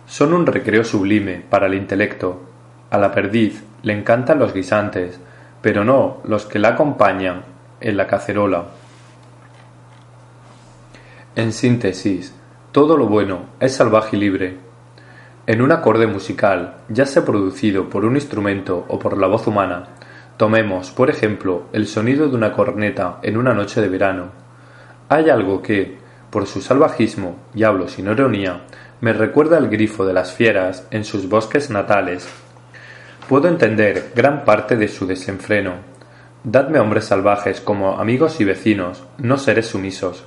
Son 0.07 0.33
un 0.33 0.47
recreo 0.47 0.85
sublime 0.85 1.45
para 1.49 1.67
el 1.67 1.75
intelecto. 1.75 2.43
A 2.91 2.99
la 2.99 3.13
perdiz 3.13 3.63
le 3.83 3.93
encantan 3.93 4.39
los 4.39 4.55
guisantes, 4.55 5.19
pero 5.63 5.85
no 5.85 6.19
los 6.25 6.47
que 6.47 6.61
la 6.61 6.69
acompañan 6.69 7.56
en 7.81 7.97
la 7.97 8.07
cacerola. 8.07 8.67
En 11.35 11.53
síntesis, 11.53 12.35
todo 12.73 12.97
lo 12.97 13.07
bueno 13.07 13.47
es 13.61 13.75
salvaje 13.75 14.17
y 14.17 14.21
libre. 14.21 14.57
En 15.47 15.63
un 15.63 15.71
acorde 15.71 16.07
musical, 16.07 16.79
ya 16.89 17.07
sea 17.07 17.25
producido 17.25 17.89
por 17.89 18.05
un 18.05 18.17
instrumento 18.17 18.85
o 18.89 18.99
por 18.99 19.17
la 19.17 19.27
voz 19.27 19.47
humana, 19.47 19.89
tomemos, 20.37 20.91
por 20.91 21.09
ejemplo, 21.09 21.65
el 21.73 21.87
sonido 21.87 22.29
de 22.29 22.37
una 22.37 22.53
corneta 22.53 23.19
en 23.23 23.37
una 23.37 23.55
noche 23.55 23.81
de 23.81 23.89
verano. 23.89 24.31
Hay 25.09 25.31
algo 25.31 25.63
que, 25.63 25.99
por 26.31 26.47
su 26.47 26.61
salvajismo, 26.61 27.37
y 27.55 27.65
hablo 27.65 27.89
sin 27.89 28.11
ironía, 28.11 28.63
me 29.01 29.13
recuerda 29.13 29.57
al 29.59 29.69
grifo 29.69 30.05
de 30.07 30.15
las 30.15 30.33
fieras 30.33 30.87
en 30.91 31.05
sus 31.05 31.29
bosques 31.29 31.71
natales. 31.71 32.29
Puedo 33.29 33.49
entender 33.49 34.13
gran 34.15 34.45
parte 34.45 34.77
de 34.77 34.89
su 34.89 35.07
desenfreno, 35.07 35.75
Dadme 36.49 36.79
hombres 36.79 37.07
salvajes 37.07 37.61
como 37.61 37.99
amigos 37.99 38.41
y 38.41 38.45
vecinos, 38.45 39.03
no 39.19 39.37
seres 39.37 39.67
sumisos. 39.67 40.23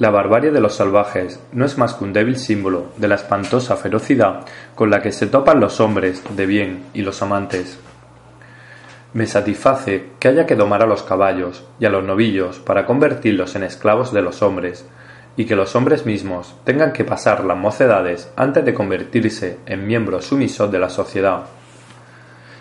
La 0.00 0.10
barbarie 0.10 0.50
de 0.50 0.60
los 0.60 0.74
salvajes 0.74 1.38
no 1.52 1.64
es 1.64 1.78
más 1.78 1.94
que 1.94 2.02
un 2.02 2.12
débil 2.12 2.36
símbolo 2.36 2.86
de 2.96 3.06
la 3.06 3.14
espantosa 3.14 3.76
ferocidad 3.76 4.40
con 4.74 4.90
la 4.90 5.00
que 5.00 5.12
se 5.12 5.28
topan 5.28 5.60
los 5.60 5.78
hombres 5.78 6.24
de 6.34 6.44
bien 6.44 6.86
y 6.92 7.02
los 7.02 7.22
amantes. 7.22 7.78
Me 9.12 9.28
satisface 9.28 10.06
que 10.18 10.26
haya 10.26 10.44
que 10.44 10.56
domar 10.56 10.82
a 10.82 10.86
los 10.86 11.04
caballos 11.04 11.64
y 11.78 11.86
a 11.86 11.90
los 11.90 12.02
novillos 12.02 12.58
para 12.58 12.84
convertirlos 12.84 13.54
en 13.54 13.62
esclavos 13.62 14.12
de 14.12 14.22
los 14.22 14.42
hombres, 14.42 14.86
y 15.36 15.44
que 15.44 15.54
los 15.54 15.76
hombres 15.76 16.04
mismos 16.04 16.56
tengan 16.64 16.92
que 16.92 17.04
pasar 17.04 17.44
las 17.44 17.56
mocedades 17.56 18.28
antes 18.34 18.64
de 18.64 18.74
convertirse 18.74 19.58
en 19.66 19.86
miembros 19.86 20.24
sumisos 20.24 20.72
de 20.72 20.80
la 20.80 20.90
sociedad. 20.90 21.44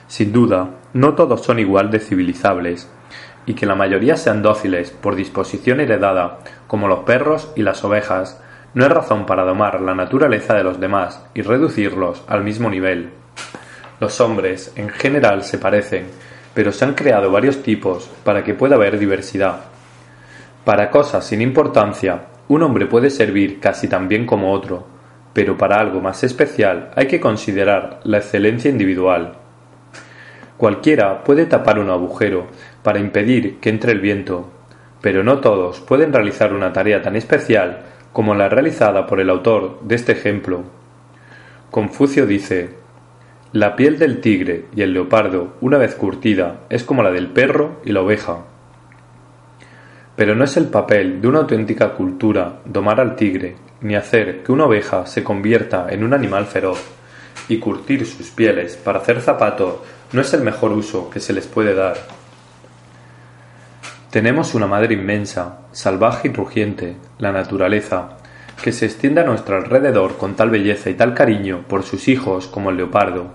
Sin 0.08 0.32
duda, 0.32 0.70
no 0.98 1.14
todos 1.14 1.44
son 1.44 1.60
igual 1.60 1.92
de 1.92 2.00
civilizables, 2.00 2.90
y 3.46 3.54
que 3.54 3.68
la 3.68 3.76
mayoría 3.76 4.18
sean 4.18 4.42
dóciles 4.42 4.90
por 4.90 5.16
disposición 5.16 5.80
heredada, 5.80 6.40
como 6.66 6.88
los 6.88 7.00
perros 7.00 7.52
y 7.56 7.62
las 7.62 7.84
ovejas, 7.84 8.42
no 8.74 8.84
es 8.84 8.92
razón 8.92 9.28
para 9.28 9.44
domar 9.44 9.80
la 9.82 9.94
naturaleza 9.94 10.56
de 10.56 10.64
los 10.64 10.80
demás 10.80 11.24
y 11.36 11.44
reducirlos 11.44 12.24
al 12.28 12.44
mismo 12.44 12.72
nivel. 12.72 13.12
Los 14.00 14.20
hombres, 14.22 14.74
en 14.76 14.90
general, 14.90 15.44
se 15.44 15.60
parecen, 15.60 16.08
pero 16.56 16.72
se 16.72 16.84
han 16.84 16.96
creado 16.96 17.32
varios 17.32 17.62
tipos 17.62 18.10
para 18.24 18.44
que 18.44 18.56
pueda 18.56 18.76
haber 18.76 18.98
diversidad. 18.98 19.66
Para 20.66 20.90
cosas 20.90 21.28
sin 21.28 21.42
importancia, 21.42 22.24
un 22.48 22.64
hombre 22.64 22.88
puede 22.88 23.12
servir 23.12 23.60
casi 23.60 23.88
tan 23.88 24.08
bien 24.08 24.26
como 24.26 24.52
otro, 24.52 24.88
pero 25.34 25.58
para 25.60 25.80
algo 25.80 26.02
más 26.02 26.24
especial 26.24 26.90
hay 26.96 27.06
que 27.06 27.20
considerar 27.20 28.00
la 28.04 28.18
excelencia 28.18 28.72
individual. 28.72 29.47
Cualquiera 30.58 31.24
puede 31.24 31.46
tapar 31.46 31.78
un 31.78 31.92
agujero 31.92 32.48
para 32.82 33.00
impedir 33.00 33.60
que 33.60 33.70
entre 33.70 33.92
el 33.92 34.00
viento, 34.00 34.50
pero 35.02 35.24
no 35.24 35.40
todos 35.40 35.80
pueden 35.82 36.12
realizar 36.12 36.52
una 36.52 36.74
tarea 36.74 37.02
tan 37.02 37.16
especial 37.16 37.84
como 38.12 38.34
la 38.34 38.50
realizada 38.50 39.06
por 39.06 39.20
el 39.20 39.30
autor 39.30 39.80
de 39.82 39.94
este 39.94 40.14
ejemplo. 40.14 40.64
Confucio 41.70 42.26
dice 42.26 42.72
La 43.52 43.76
piel 43.76 44.00
del 44.00 44.20
tigre 44.20 44.66
y 44.76 44.82
el 44.82 44.94
leopardo, 44.94 45.54
una 45.62 45.78
vez 45.78 45.94
curtida, 45.94 46.62
es 46.70 46.84
como 46.84 47.04
la 47.04 47.12
del 47.12 47.28
perro 47.28 47.80
y 47.86 47.92
la 47.92 48.02
oveja. 48.02 48.46
Pero 50.16 50.34
no 50.34 50.44
es 50.44 50.58
el 50.58 50.70
papel 50.70 51.22
de 51.22 51.28
una 51.28 51.40
auténtica 51.40 51.94
cultura 51.94 52.62
domar 52.66 53.00
al 53.00 53.16
tigre, 53.16 53.56
ni 53.82 53.96
hacer 53.96 54.42
que 54.42 54.52
una 54.52 54.66
oveja 54.66 55.06
se 55.06 55.24
convierta 55.24 55.86
en 55.92 56.04
un 56.04 56.16
animal 56.16 56.48
feroz, 56.48 56.84
y 57.48 57.60
curtir 57.60 58.06
sus 58.08 58.32
pieles 58.32 58.76
para 58.76 59.00
hacer 59.00 59.22
zapatos 59.22 59.76
no 60.14 60.22
es 60.22 60.34
el 60.34 60.42
mejor 60.42 60.72
uso 60.72 61.10
que 61.10 61.20
se 61.20 61.34
les 61.34 61.48
puede 61.48 61.76
dar. 61.76 61.98
Tenemos 64.10 64.56
una 64.56 64.68
madre 64.68 64.94
inmensa, 64.94 65.60
salvaje 65.74 66.30
y 66.30 66.34
rugiente, 66.34 66.96
la 67.20 67.34
naturaleza, 67.34 68.18
que 68.62 68.72
se 68.72 68.86
extiende 68.86 69.22
a 69.22 69.26
nuestro 69.26 69.58
alrededor 69.58 70.18
con 70.18 70.36
tal 70.36 70.50
belleza 70.50 70.90
y 70.90 70.94
tal 70.94 71.14
cariño 71.14 71.66
por 71.68 71.84
sus 71.84 72.08
hijos 72.08 72.48
como 72.48 72.70
el 72.70 72.78
leopardo, 72.78 73.28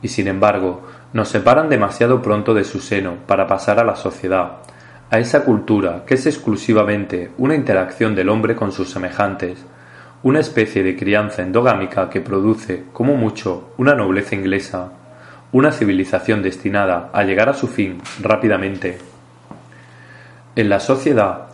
y 0.00 0.08
sin 0.08 0.28
embargo 0.28 0.82
nos 1.12 1.28
separan 1.28 1.68
demasiado 1.68 2.22
pronto 2.22 2.54
de 2.54 2.64
su 2.64 2.80
seno 2.80 3.16
para 3.26 3.46
pasar 3.46 3.78
a 3.80 3.84
la 3.84 3.96
sociedad, 3.96 4.58
a 5.10 5.18
esa 5.18 5.44
cultura 5.44 6.04
que 6.06 6.14
es 6.14 6.24
exclusivamente 6.26 7.32
una 7.36 7.54
interacción 7.54 8.14
del 8.14 8.28
hombre 8.28 8.54
con 8.54 8.72
sus 8.72 8.90
semejantes, 8.90 9.58
una 10.22 10.40
especie 10.40 10.84
de 10.84 10.96
crianza 10.96 11.42
endogámica 11.42 12.08
que 12.08 12.20
produce, 12.20 12.84
como 12.92 13.16
mucho, 13.16 13.72
una 13.76 13.94
nobleza 13.94 14.36
inglesa, 14.36 14.92
una 15.52 15.70
civilización 15.70 16.42
destinada 16.42 17.10
a 17.12 17.24
llegar 17.24 17.50
a 17.50 17.54
su 17.54 17.68
fin 17.68 18.00
rápidamente. 18.20 18.98
En 20.56 20.70
la 20.70 20.80
sociedad, 20.80 21.48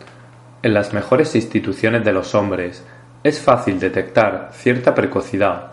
en 0.63 0.73
las 0.73 0.93
mejores 0.93 1.35
instituciones 1.35 2.05
de 2.05 2.13
los 2.13 2.33
hombres, 2.33 2.85
es 3.23 3.41
fácil 3.41 3.79
detectar 3.79 4.51
cierta 4.53 4.95
precocidad. 4.95 5.71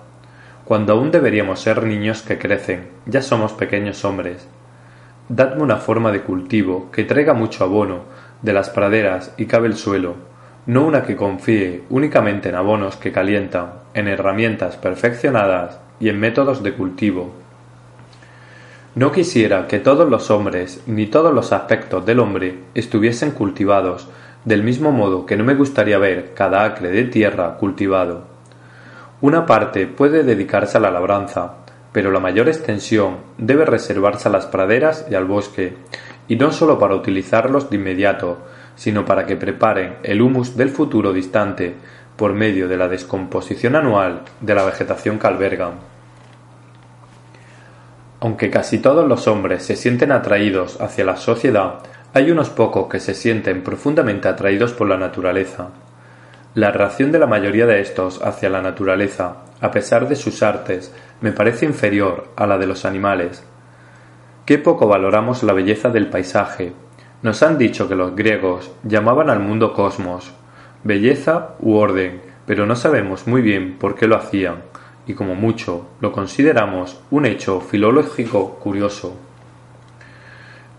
Cuando 0.65 0.95
aún 0.95 1.13
deberíamos 1.13 1.61
ser 1.61 1.85
niños 1.85 2.23
que 2.23 2.39
crecen, 2.39 2.89
ya 3.07 3.23
somos 3.23 3.53
pequeños 3.53 4.05
hombres. 4.05 4.49
Dadme 5.29 5.63
una 5.63 5.77
forma 5.77 6.11
de 6.11 6.23
cultivo 6.23 6.91
que 6.91 7.05
traiga 7.05 7.35
mucho 7.35 7.63
abono 7.63 8.03
de 8.43 8.53
las 8.53 8.71
praderas 8.71 9.33
y 9.37 9.47
cabe 9.47 9.69
el 9.69 9.77
suelo, 9.77 10.17
no 10.67 10.85
una 10.85 11.05
que 11.05 11.15
confíe 11.15 11.85
únicamente 11.91 12.49
en 12.49 12.57
abonos 12.57 12.97
que 12.97 13.13
calientan, 13.13 13.75
en 13.95 14.09
herramientas 14.09 14.77
perfeccionadas 14.77 15.79
y 16.01 16.09
en 16.09 16.19
métodos 16.19 16.65
de 16.65 16.73
cultivo. 16.75 17.46
No 18.97 19.13
quisiera 19.13 19.67
que 19.67 19.79
todos 19.79 20.09
los 20.09 20.31
hombres 20.31 20.81
ni 20.87 21.05
todos 21.05 21.35
los 21.35 21.53
aspectos 21.53 22.07
del 22.07 22.19
hombre 22.19 22.61
estuviesen 22.75 23.31
cultivados, 23.31 24.09
del 24.47 24.63
mismo 24.63 24.91
modo 24.91 25.27
que 25.27 25.37
no 25.37 25.45
me 25.45 25.55
gustaría 25.55 25.99
ver 25.99 26.33
cada 26.33 26.65
acre 26.65 26.89
de 26.89 27.05
tierra 27.05 27.59
cultivado. 27.59 28.23
Una 29.21 29.45
parte 29.45 29.87
puede 29.87 30.23
dedicarse 30.23 30.79
a 30.79 30.81
la 30.81 30.91
labranza, 30.91 31.57
pero 31.93 32.11
la 32.11 32.21
mayor 32.21 32.49
extensión 32.49 33.19
debe 33.37 33.67
reservarse 33.67 34.31
a 34.31 34.33
las 34.33 34.47
praderas 34.47 35.05
y 35.11 35.15
al 35.15 35.27
bosque, 35.27 35.75
y 36.27 36.37
no 36.37 36.51
sólo 36.51 36.79
para 36.79 36.95
utilizarlos 36.95 37.69
de 37.69 37.77
inmediato, 37.77 38.39
sino 38.77 39.05
para 39.05 39.27
que 39.27 39.37
preparen 39.37 39.97
el 40.05 40.23
humus 40.23 40.57
del 40.57 40.71
futuro 40.71 41.13
distante 41.13 41.75
por 42.17 42.33
medio 42.33 42.67
de 42.67 42.79
la 42.79 42.89
descomposición 42.89 43.77
anual 43.77 44.23
de 44.41 44.55
la 44.55 44.65
vegetación 44.65 45.19
que 45.19 45.27
albergan. 45.27 45.96
Aunque 48.21 48.51
casi 48.51 48.79
todos 48.79 49.09
los 49.09 49.29
hombres 49.29 49.63
se 49.63 49.77
sienten 49.77 50.13
atraídos 50.13 50.81
hacia 50.81 51.05
la 51.05 51.17
sociedad, 51.17 51.81
hay 52.15 52.31
unos 52.31 52.49
pocos 52.51 52.89
que 52.89 53.01
se 53.01 53.15
sienten 53.15 53.63
profundamente 53.63 54.29
atraídos 54.29 54.73
por 54.73 54.89
la 54.89 54.97
naturaleza. 54.97 55.69
La 56.55 56.71
reacción 56.71 57.13
de 57.13 57.19
la 57.19 57.27
mayoría 57.27 57.67
de 57.67 57.81
estos 57.81 58.23
hacia 58.23 58.49
la 58.49 58.63
naturaleza, 58.63 59.37
a 59.61 59.71
pesar 59.71 60.09
de 60.09 60.17
sus 60.17 60.43
artes, 60.43 60.95
me 61.21 61.33
parece 61.33 61.67
inferior 61.67 62.29
a 62.37 62.47
la 62.47 62.57
de 62.57 62.67
los 62.67 62.87
animales. 62.87 63.45
Qué 64.47 64.59
poco 64.59 64.89
valoramos 64.89 65.43
la 65.43 65.53
belleza 65.53 65.91
del 65.91 66.09
paisaje, 66.09 66.73
nos 67.23 67.43
han 67.43 67.59
dicho 67.59 67.89
que 67.89 67.97
los 67.97 68.15
griegos 68.15 68.71
llamaban 68.85 69.31
al 69.31 69.41
mundo 69.41 69.73
cosmos, 69.73 70.33
belleza 70.85 71.57
u 71.61 71.75
orden, 71.75 72.21
pero 72.47 72.67
no 72.67 72.77
sabemos 72.77 73.27
muy 73.27 73.43
bien 73.43 73.79
por 73.79 73.95
qué 73.95 74.07
lo 74.07 74.17
hacían, 74.17 74.63
y 75.07 75.15
como 75.15 75.35
mucho 75.35 75.89
lo 76.01 76.13
consideramos 76.13 77.01
un 77.11 77.27
hecho 77.27 77.61
filológico 77.61 78.57
curioso. 78.57 79.17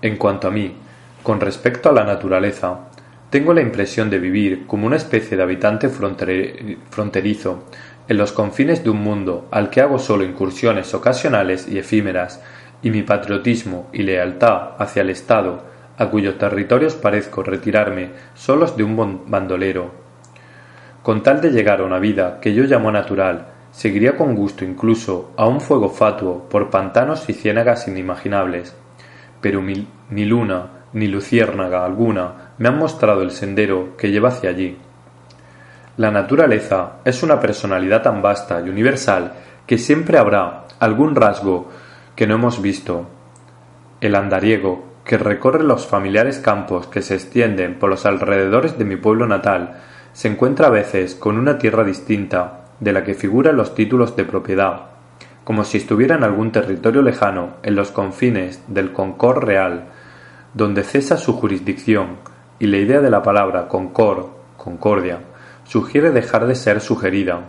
En 0.01 0.17
cuanto 0.17 0.47
a 0.47 0.51
mí, 0.51 0.75
con 1.23 1.39
respecto 1.39 1.89
a 1.89 1.93
la 1.93 2.03
naturaleza, 2.03 2.89
tengo 3.29 3.53
la 3.53 3.61
impresión 3.61 4.09
de 4.09 4.19
vivir 4.19 4.67
como 4.67 4.87
una 4.87 4.95
especie 4.95 5.35
de 5.35 5.43
habitante 5.43 5.89
fronterizo 5.89 7.63
en 8.07 8.17
los 8.17 8.31
confines 8.31 8.83
de 8.83 8.89
un 8.89 9.01
mundo 9.01 9.47
al 9.51 9.69
que 9.69 9.81
hago 9.81 9.99
solo 9.99 10.23
incursiones 10.23 10.93
ocasionales 10.93 11.67
y 11.67 11.77
efímeras, 11.77 12.41
y 12.81 12.91
mi 12.91 13.01
patriotismo 13.01 13.89
y 13.91 14.03
lealtad 14.03 14.75
hacia 14.77 15.01
el 15.01 15.09
Estado 15.09 15.63
a 15.97 16.09
cuyos 16.09 16.37
territorios 16.37 16.93
parezco 16.93 17.41
retirarme 17.43 18.11
solos 18.35 18.77
de 18.77 18.83
un 18.83 19.23
bandolero. 19.27 19.91
Con 21.01 21.23
tal 21.23 21.41
de 21.41 21.49
llegar 21.49 21.81
a 21.81 21.85
una 21.85 21.99
vida 21.99 22.39
que 22.39 22.53
yo 22.53 22.63
llamo 22.63 22.91
natural, 22.91 23.47
seguiría 23.77 24.17
con 24.17 24.33
gusto 24.33 24.65
incluso 24.65 25.33
a 25.37 25.45
un 25.45 25.61
fuego 25.61 25.89
fatuo 25.89 26.49
por 26.49 26.71
pantanos 26.71 27.29
y 27.29 27.33
ciénagas 27.33 27.87
inimaginables. 27.87 28.75
Pero 29.39 29.61
ni 29.61 30.25
luna 30.25 30.69
ni 30.93 31.07
luciérnaga 31.07 31.85
alguna 31.85 32.53
me 32.57 32.69
han 32.69 32.79
mostrado 32.79 33.21
el 33.21 33.29
sendero 33.29 33.95
que 33.95 34.09
lleva 34.09 34.29
hacia 34.29 34.49
allí. 34.49 34.79
La 35.97 36.09
naturaleza 36.09 36.93
es 37.05 37.21
una 37.21 37.39
personalidad 37.39 38.01
tan 38.01 38.19
vasta 38.19 38.59
y 38.61 38.67
universal 38.67 39.33
que 39.67 39.77
siempre 39.77 40.17
habrá 40.17 40.63
algún 40.79 41.13
rasgo 41.13 41.69
que 42.15 42.25
no 42.25 42.33
hemos 42.33 42.59
visto. 42.59 43.07
El 44.01 44.15
andariego, 44.15 44.85
que 45.05 45.19
recorre 45.19 45.63
los 45.63 45.85
familiares 45.85 46.39
campos 46.39 46.87
que 46.87 47.03
se 47.03 47.13
extienden 47.13 47.77
por 47.77 47.91
los 47.91 48.07
alrededores 48.07 48.75
de 48.79 48.85
mi 48.85 48.95
pueblo 48.95 49.27
natal, 49.27 49.75
se 50.13 50.29
encuentra 50.29 50.65
a 50.65 50.71
veces 50.71 51.13
con 51.13 51.37
una 51.37 51.59
tierra 51.59 51.83
distinta 51.83 52.63
de 52.79 52.93
la 52.93 53.03
que 53.03 53.13
figuran 53.13 53.57
los 53.57 53.75
títulos 53.75 54.15
de 54.15 54.25
propiedad, 54.25 54.81
como 55.43 55.63
si 55.63 55.77
estuviera 55.77 56.15
en 56.15 56.23
algún 56.23 56.51
territorio 56.51 57.01
lejano 57.01 57.55
en 57.63 57.75
los 57.75 57.91
confines 57.91 58.61
del 58.67 58.91
Concord 58.91 59.43
real, 59.43 59.85
donde 60.53 60.83
cesa 60.83 61.17
su 61.17 61.33
jurisdicción, 61.33 62.17
y 62.59 62.67
la 62.67 62.77
idea 62.77 63.01
de 63.01 63.09
la 63.09 63.23
palabra 63.23 63.67
Concord, 63.67 64.25
concordia, 64.57 65.19
sugiere 65.63 66.11
dejar 66.11 66.47
de 66.47 66.55
ser 66.55 66.81
sugerida. 66.81 67.41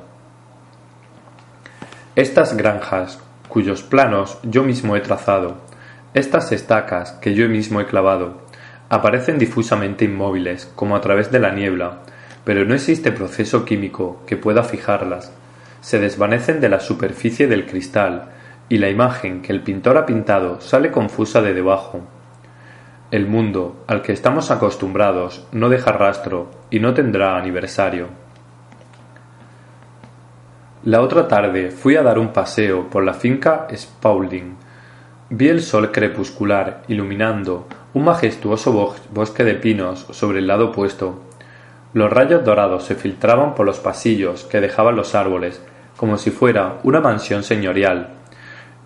Estas 2.14 2.56
granjas, 2.56 3.20
cuyos 3.48 3.82
planos 3.82 4.38
yo 4.42 4.62
mismo 4.62 4.96
he 4.96 5.00
trazado, 5.00 5.56
estas 6.14 6.52
estacas, 6.52 7.12
que 7.12 7.34
yo 7.34 7.48
mismo 7.48 7.80
he 7.80 7.86
clavado, 7.86 8.42
aparecen 8.88 9.38
difusamente 9.38 10.04
inmóviles, 10.04 10.66
como 10.74 10.96
a 10.96 11.00
través 11.00 11.30
de 11.30 11.38
la 11.38 11.50
niebla, 11.50 12.00
pero 12.48 12.64
no 12.64 12.74
existe 12.74 13.12
proceso 13.12 13.66
químico 13.66 14.22
que 14.26 14.38
pueda 14.38 14.62
fijarlas. 14.62 15.34
Se 15.82 15.98
desvanecen 15.98 16.62
de 16.62 16.70
la 16.70 16.80
superficie 16.80 17.46
del 17.46 17.66
cristal, 17.66 18.30
y 18.70 18.78
la 18.78 18.88
imagen 18.88 19.42
que 19.42 19.52
el 19.52 19.60
pintor 19.60 19.98
ha 19.98 20.06
pintado 20.06 20.58
sale 20.62 20.90
confusa 20.90 21.42
de 21.42 21.52
debajo. 21.52 22.00
El 23.10 23.26
mundo 23.26 23.84
al 23.86 24.00
que 24.00 24.14
estamos 24.14 24.50
acostumbrados 24.50 25.46
no 25.52 25.68
deja 25.68 25.92
rastro 25.92 26.50
y 26.70 26.80
no 26.80 26.94
tendrá 26.94 27.36
aniversario. 27.36 28.06
La 30.84 31.02
otra 31.02 31.28
tarde 31.28 31.70
fui 31.70 31.96
a 31.96 32.02
dar 32.02 32.18
un 32.18 32.32
paseo 32.32 32.88
por 32.88 33.04
la 33.04 33.12
finca 33.12 33.66
Spaulding, 33.76 34.56
Vi 35.28 35.48
el 35.48 35.60
sol 35.60 35.92
crepuscular 35.92 36.84
iluminando 36.88 37.68
un 37.92 38.04
majestuoso 38.04 38.96
bosque 39.10 39.44
de 39.44 39.52
pinos 39.52 40.06
sobre 40.12 40.38
el 40.38 40.46
lado 40.46 40.70
opuesto. 40.70 41.27
Los 41.94 42.12
rayos 42.12 42.44
dorados 42.44 42.84
se 42.84 42.94
filtraban 42.94 43.54
por 43.54 43.64
los 43.64 43.78
pasillos 43.78 44.44
que 44.44 44.60
dejaban 44.60 44.94
los 44.94 45.14
árboles, 45.14 45.62
como 45.96 46.18
si 46.18 46.30
fuera 46.30 46.78
una 46.82 47.00
mansión 47.00 47.42
señorial. 47.42 48.10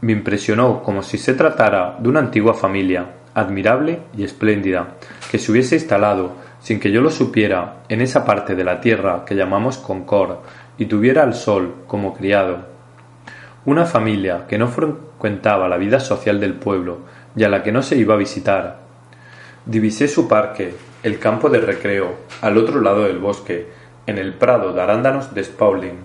Me 0.00 0.12
impresionó 0.12 0.82
como 0.82 1.02
si 1.02 1.18
se 1.18 1.34
tratara 1.34 1.96
de 1.98 2.08
una 2.08 2.20
antigua 2.20 2.54
familia, 2.54 3.06
admirable 3.34 4.00
y 4.16 4.22
espléndida, 4.22 4.94
que 5.30 5.38
se 5.38 5.50
hubiese 5.50 5.74
instalado, 5.76 6.32
sin 6.60 6.78
que 6.78 6.92
yo 6.92 7.00
lo 7.00 7.10
supiera, 7.10 7.82
en 7.88 8.00
esa 8.00 8.24
parte 8.24 8.54
de 8.54 8.64
la 8.64 8.80
tierra 8.80 9.24
que 9.24 9.34
llamamos 9.34 9.78
Concord, 9.78 10.38
y 10.78 10.86
tuviera 10.86 11.24
al 11.24 11.34
sol 11.34 11.74
como 11.88 12.14
criado. 12.14 12.66
Una 13.64 13.84
familia 13.84 14.46
que 14.48 14.58
no 14.58 14.68
frecuentaba 14.68 15.68
la 15.68 15.76
vida 15.76 15.98
social 15.98 16.40
del 16.40 16.54
pueblo 16.54 16.98
y 17.34 17.44
a 17.44 17.48
la 17.48 17.62
que 17.62 17.72
no 17.72 17.82
se 17.82 17.96
iba 17.96 18.14
a 18.14 18.18
visitar. 18.18 18.81
Divisé 19.66 20.08
su 20.08 20.28
parque, 20.28 20.74
el 21.02 21.18
campo 21.18 21.48
de 21.48 21.60
recreo, 21.60 22.16
al 22.40 22.58
otro 22.58 22.80
lado 22.80 23.04
del 23.04 23.18
bosque, 23.18 23.68
en 24.06 24.18
el 24.18 24.34
prado 24.34 24.72
de 24.72 24.82
arándanos 24.82 25.34
de 25.34 25.44
Spaulding. 25.44 25.98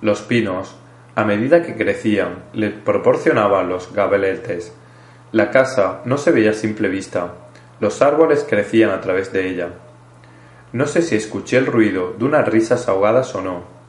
Los 0.00 0.22
pinos, 0.22 0.76
a 1.14 1.24
medida 1.24 1.62
que 1.62 1.76
crecían, 1.76 2.44
le 2.52 2.70
proporcionaban 2.70 3.68
los 3.68 3.92
gabeletes. 3.92 4.72
La 5.32 5.50
casa 5.50 6.00
no 6.04 6.18
se 6.18 6.32
veía 6.32 6.50
a 6.50 6.54
simple 6.54 6.88
vista. 6.88 7.34
Los 7.78 8.02
árboles 8.02 8.46
crecían 8.48 8.90
a 8.90 9.00
través 9.00 9.32
de 9.32 9.48
ella. 9.48 9.68
No 10.72 10.86
sé 10.86 11.02
si 11.02 11.16
escuché 11.16 11.58
el 11.58 11.66
ruido 11.66 12.14
de 12.18 12.24
unas 12.24 12.48
risas 12.48 12.88
ahogadas 12.88 13.34
o 13.34 13.42
no 13.42 13.80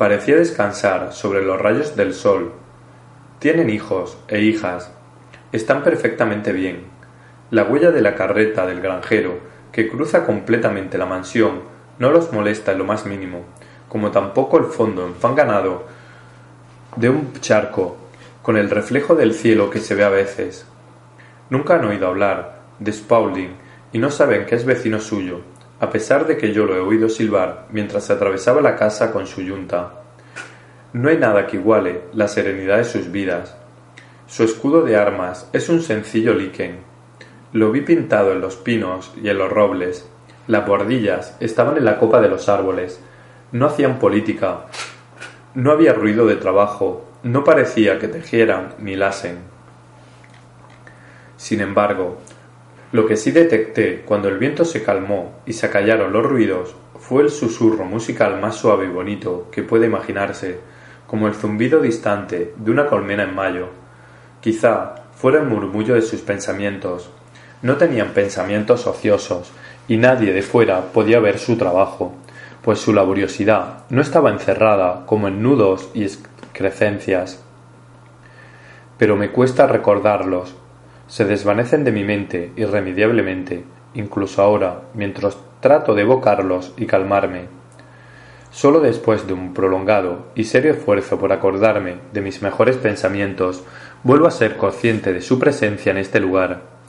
parecía 0.00 0.36
descansar 0.36 1.12
sobre 1.12 1.42
los 1.42 1.60
rayos 1.60 1.94
del 1.94 2.14
sol. 2.14 2.54
Tienen 3.38 3.68
hijos 3.68 4.16
e 4.28 4.40
hijas. 4.40 4.90
Están 5.52 5.82
perfectamente 5.82 6.52
bien. 6.52 6.84
La 7.50 7.64
huella 7.64 7.90
de 7.90 8.00
la 8.00 8.14
carreta 8.14 8.64
del 8.66 8.80
granjero, 8.80 9.38
que 9.72 9.88
cruza 9.88 10.24
completamente 10.24 10.98
la 10.98 11.06
mansión, 11.06 11.62
no 11.98 12.10
los 12.10 12.32
molesta 12.32 12.72
en 12.72 12.78
lo 12.78 12.84
más 12.84 13.06
mínimo, 13.06 13.44
como 13.88 14.10
tampoco 14.10 14.58
el 14.58 14.66
fondo 14.66 15.06
enfanganado 15.06 15.84
de 16.96 17.10
un 17.10 17.32
charco, 17.40 17.96
con 18.42 18.56
el 18.56 18.70
reflejo 18.70 19.14
del 19.14 19.34
cielo 19.34 19.68
que 19.68 19.80
se 19.80 19.94
ve 19.94 20.04
a 20.04 20.08
veces. 20.08 20.64
Nunca 21.50 21.74
han 21.74 21.84
oído 21.84 22.06
hablar 22.06 22.60
de 22.78 22.92
Spaulding 22.92 23.50
y 23.92 23.98
no 23.98 24.10
saben 24.10 24.46
que 24.46 24.54
es 24.54 24.64
vecino 24.64 25.00
suyo, 25.00 25.40
a 25.80 25.90
pesar 25.90 26.26
de 26.26 26.36
que 26.36 26.52
yo 26.52 26.66
lo 26.66 26.76
he 26.76 26.80
oído 26.80 27.08
silbar 27.08 27.66
mientras 27.70 28.10
atravesaba 28.10 28.60
la 28.60 28.76
casa 28.76 29.10
con 29.10 29.26
su 29.26 29.42
yunta. 29.42 29.94
No 30.92 31.08
hay 31.08 31.18
nada 31.18 31.46
que 31.46 31.56
iguale 31.56 32.02
la 32.12 32.28
serenidad 32.28 32.78
de 32.78 32.84
sus 32.84 33.10
vidas. 33.10 33.56
Su 34.26 34.44
escudo 34.44 34.82
de 34.82 34.96
armas 34.96 35.48
es 35.52 35.68
un 35.68 35.82
sencillo 35.82 36.34
liquen. 36.34 36.89
Lo 37.52 37.72
vi 37.72 37.80
pintado 37.80 38.32
en 38.32 38.40
los 38.40 38.56
pinos 38.56 39.12
y 39.20 39.28
en 39.28 39.38
los 39.38 39.50
robles. 39.50 40.08
Las 40.46 40.66
bordillas 40.66 41.36
estaban 41.40 41.76
en 41.76 41.84
la 41.84 41.98
copa 41.98 42.20
de 42.20 42.28
los 42.28 42.48
árboles. 42.48 43.00
No 43.52 43.66
hacían 43.66 43.98
política. 43.98 44.66
No 45.54 45.72
había 45.72 45.92
ruido 45.92 46.26
de 46.26 46.36
trabajo. 46.36 47.04
No 47.22 47.42
parecía 47.42 47.98
que 47.98 48.08
tejieran 48.08 48.74
ni 48.78 48.94
lasen. 48.94 49.38
Sin 51.36 51.60
embargo, 51.60 52.18
lo 52.92 53.06
que 53.06 53.16
sí 53.16 53.30
detecté 53.30 54.02
cuando 54.02 54.28
el 54.28 54.38
viento 54.38 54.64
se 54.64 54.82
calmó 54.82 55.40
y 55.46 55.52
se 55.52 55.66
acallaron 55.66 56.12
los 56.12 56.26
ruidos 56.26 56.74
fue 56.98 57.22
el 57.22 57.30
susurro 57.30 57.84
musical 57.84 58.40
más 58.40 58.56
suave 58.56 58.86
y 58.86 58.90
bonito 58.90 59.48
que 59.50 59.62
puede 59.62 59.86
imaginarse, 59.86 60.60
como 61.06 61.26
el 61.26 61.34
zumbido 61.34 61.80
distante 61.80 62.54
de 62.56 62.70
una 62.70 62.86
colmena 62.86 63.22
en 63.24 63.34
mayo. 63.34 63.68
Quizá 64.40 64.94
fuera 65.14 65.40
el 65.40 65.46
murmullo 65.46 65.94
de 65.94 66.02
sus 66.02 66.20
pensamientos. 66.20 67.10
No 67.62 67.76
tenían 67.76 68.08
pensamientos 68.10 68.86
ociosos, 68.86 69.52
y 69.86 69.96
nadie 69.96 70.32
de 70.32 70.42
fuera 70.42 70.92
podía 70.92 71.20
ver 71.20 71.38
su 71.38 71.56
trabajo, 71.56 72.14
pues 72.62 72.78
su 72.78 72.92
laboriosidad 72.92 73.84
no 73.90 74.00
estaba 74.02 74.30
encerrada 74.30 75.04
como 75.06 75.28
en 75.28 75.42
nudos 75.42 75.90
y 75.94 76.04
excrecencias. 76.04 77.42
Pero 78.98 79.16
me 79.16 79.30
cuesta 79.30 79.66
recordarlos, 79.66 80.54
se 81.06 81.24
desvanecen 81.24 81.84
de 81.84 81.92
mi 81.92 82.04
mente 82.04 82.52
irremediablemente, 82.56 83.64
incluso 83.94 84.42
ahora, 84.42 84.82
mientras 84.94 85.36
trato 85.60 85.94
de 85.94 86.02
evocarlos 86.02 86.72
y 86.76 86.86
calmarme. 86.86 87.46
Solo 88.50 88.80
después 88.80 89.26
de 89.26 89.32
un 89.32 89.54
prolongado 89.54 90.26
y 90.34 90.44
serio 90.44 90.72
esfuerzo 90.72 91.18
por 91.18 91.32
acordarme 91.32 91.96
de 92.12 92.20
mis 92.20 92.42
mejores 92.42 92.76
pensamientos, 92.76 93.64
vuelvo 94.02 94.26
a 94.26 94.30
ser 94.30 94.56
consciente 94.56 95.12
de 95.12 95.20
su 95.20 95.38
presencia 95.38 95.90
en 95.90 95.98
este 95.98 96.20
lugar. 96.20 96.79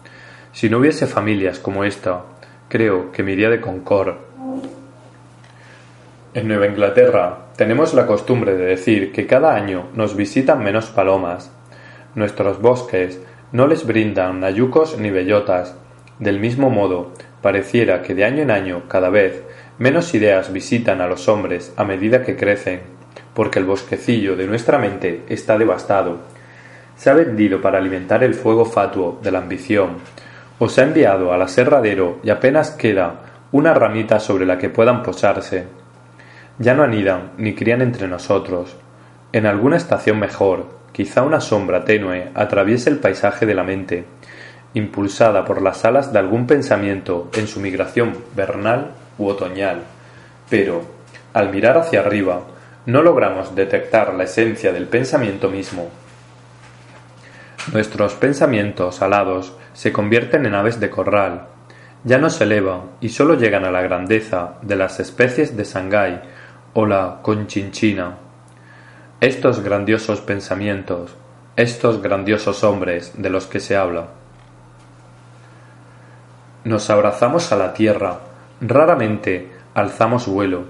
Si 0.53 0.69
no 0.69 0.79
hubiese 0.79 1.07
familias 1.07 1.59
como 1.59 1.85
esta, 1.85 2.23
creo 2.67 3.11
que 3.11 3.23
me 3.23 3.31
iría 3.31 3.49
de 3.49 3.61
Concord. 3.61 4.15
En 6.33 6.47
Nueva 6.47 6.67
Inglaterra 6.67 7.47
tenemos 7.55 7.93
la 7.93 8.05
costumbre 8.05 8.57
de 8.57 8.65
decir 8.65 9.13
que 9.13 9.27
cada 9.27 9.55
año 9.55 9.87
nos 9.95 10.15
visitan 10.15 10.63
menos 10.63 10.87
palomas. 10.87 11.51
Nuestros 12.15 12.61
bosques 12.61 13.21
no 13.53 13.65
les 13.67 13.85
brindan 13.85 14.41
nayucos 14.41 14.97
ni 14.97 15.09
bellotas. 15.09 15.75
Del 16.19 16.39
mismo 16.39 16.69
modo, 16.69 17.13
pareciera 17.41 18.01
que 18.01 18.13
de 18.13 18.25
año 18.25 18.43
en 18.43 18.51
año, 18.51 18.83
cada 18.89 19.09
vez, 19.09 19.43
menos 19.77 20.13
ideas 20.13 20.51
visitan 20.51 20.99
a 20.99 21.07
los 21.07 21.29
hombres 21.29 21.73
a 21.77 21.85
medida 21.85 22.23
que 22.23 22.35
crecen, 22.35 22.81
porque 23.33 23.59
el 23.59 23.65
bosquecillo 23.65 24.35
de 24.35 24.47
nuestra 24.47 24.77
mente 24.77 25.23
está 25.29 25.57
devastado. 25.57 26.19
Se 26.97 27.09
ha 27.09 27.13
vendido 27.13 27.61
para 27.61 27.77
alimentar 27.77 28.23
el 28.23 28.33
fuego 28.33 28.65
fatuo 28.65 29.19
de 29.23 29.31
la 29.31 29.39
ambición, 29.39 29.97
o 30.62 30.69
se 30.69 30.82
ha 30.82 30.84
enviado 30.84 31.34
al 31.34 31.41
aserradero 31.41 32.19
y 32.24 32.30
apenas 32.30 32.69
queda 32.69 33.21
una 33.52 33.74
ramita 33.74 34.19
sobre 34.19 34.45
la 34.45 34.60
que 34.60 34.69
puedan 34.69 35.02
posarse. 35.02 35.65
Ya 36.60 36.76
no 36.76 36.84
anidan 36.84 37.32
ni 37.38 37.56
crían 37.56 37.82
entre 37.82 38.08
nosotros. 38.08 38.78
En 39.34 39.47
alguna 39.47 39.78
estación 39.78 40.19
mejor, 40.19 40.82
Quizá 40.91 41.21
una 41.21 41.39
sombra 41.39 41.86
tenue 41.86 42.32
atraviese 42.36 42.89
el 42.89 43.00
paisaje 43.00 43.45
de 43.45 43.56
la 43.56 43.63
mente, 43.63 44.04
impulsada 44.74 45.45
por 45.45 45.62
las 45.62 45.86
alas 45.86 46.12
de 46.12 46.19
algún 46.19 46.47
pensamiento 46.47 47.30
en 47.34 47.47
su 47.47 47.62
migración 47.62 48.17
vernal 48.36 48.91
u 49.17 49.28
otoñal, 49.28 49.84
pero, 50.50 50.82
al 51.34 51.50
mirar 51.50 51.78
hacia 51.78 52.02
arriba, 52.02 52.41
no 52.86 53.02
logramos 53.04 53.56
detectar 53.56 54.13
la 54.13 54.26
esencia 54.26 54.74
del 54.74 54.88
pensamiento 54.88 55.50
mismo. 55.50 55.89
Nuestros 57.71 58.15
pensamientos 58.15 59.02
alados 59.02 59.56
se 59.73 59.91
convierten 59.91 60.45
en 60.45 60.55
aves 60.55 60.79
de 60.79 60.89
corral, 60.89 61.47
ya 62.03 62.17
no 62.17 62.29
se 62.29 62.45
elevan 62.45 62.91
y 62.99 63.10
sólo 63.10 63.36
llegan 63.36 63.65
a 63.65 63.71
la 63.71 63.81
grandeza 63.81 64.55
de 64.62 64.75
las 64.75 64.99
especies 64.99 65.55
de 65.55 65.63
Shanghái 65.63 66.21
o 66.73 66.86
la 66.86 67.19
conchinchina 67.21 68.17
estos 69.21 69.60
grandiosos 69.60 70.19
pensamientos, 70.19 71.15
estos 71.55 72.01
grandiosos 72.01 72.63
hombres 72.63 73.13
de 73.15 73.29
los 73.29 73.45
que 73.45 73.60
se 73.60 73.77
habla. 73.77 74.07
Nos 76.63 76.89
abrazamos 76.89 77.51
a 77.51 77.55
la 77.55 77.73
tierra, 77.73 78.17
raramente 78.62 79.51
alzamos 79.75 80.25
vuelo. 80.25 80.63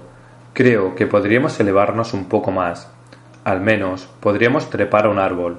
Creo 0.52 0.94
que 0.94 1.06
podríamos 1.06 1.58
elevarnos 1.60 2.12
un 2.12 2.26
poco 2.26 2.50
más, 2.50 2.92
al 3.42 3.62
menos 3.62 4.06
podríamos 4.20 4.68
trepar 4.68 5.06
a 5.06 5.08
un 5.08 5.18
árbol. 5.18 5.56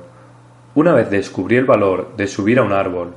Una 0.75 0.93
vez 0.93 1.10
descubrí 1.10 1.56
el 1.56 1.65
valor 1.65 2.15
de 2.15 2.27
subir 2.27 2.60
a 2.60 2.63
un 2.63 2.73
árbol. 2.73 3.15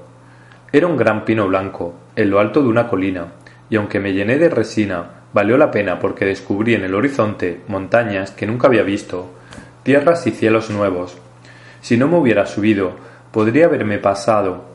Era 0.76 0.88
un 0.88 0.98
gran 0.98 1.24
pino 1.24 1.48
blanco, 1.48 1.94
en 2.16 2.28
lo 2.28 2.38
alto 2.38 2.60
de 2.60 2.68
una 2.68 2.86
colina, 2.86 3.28
y 3.70 3.76
aunque 3.76 3.98
me 3.98 4.12
llené 4.12 4.36
de 4.36 4.50
resina, 4.50 5.22
valió 5.32 5.56
la 5.56 5.70
pena 5.70 5.98
porque 5.98 6.26
descubrí 6.26 6.74
en 6.74 6.84
el 6.84 6.94
horizonte 6.94 7.62
montañas 7.66 8.30
que 8.32 8.46
nunca 8.46 8.66
había 8.66 8.82
visto, 8.82 9.30
tierras 9.84 10.26
y 10.26 10.32
cielos 10.32 10.68
nuevos. 10.68 11.16
Si 11.80 11.96
no 11.96 12.08
me 12.08 12.18
hubiera 12.18 12.44
subido, 12.44 12.92
podría 13.32 13.64
haberme 13.64 13.96
pasado 13.96 14.66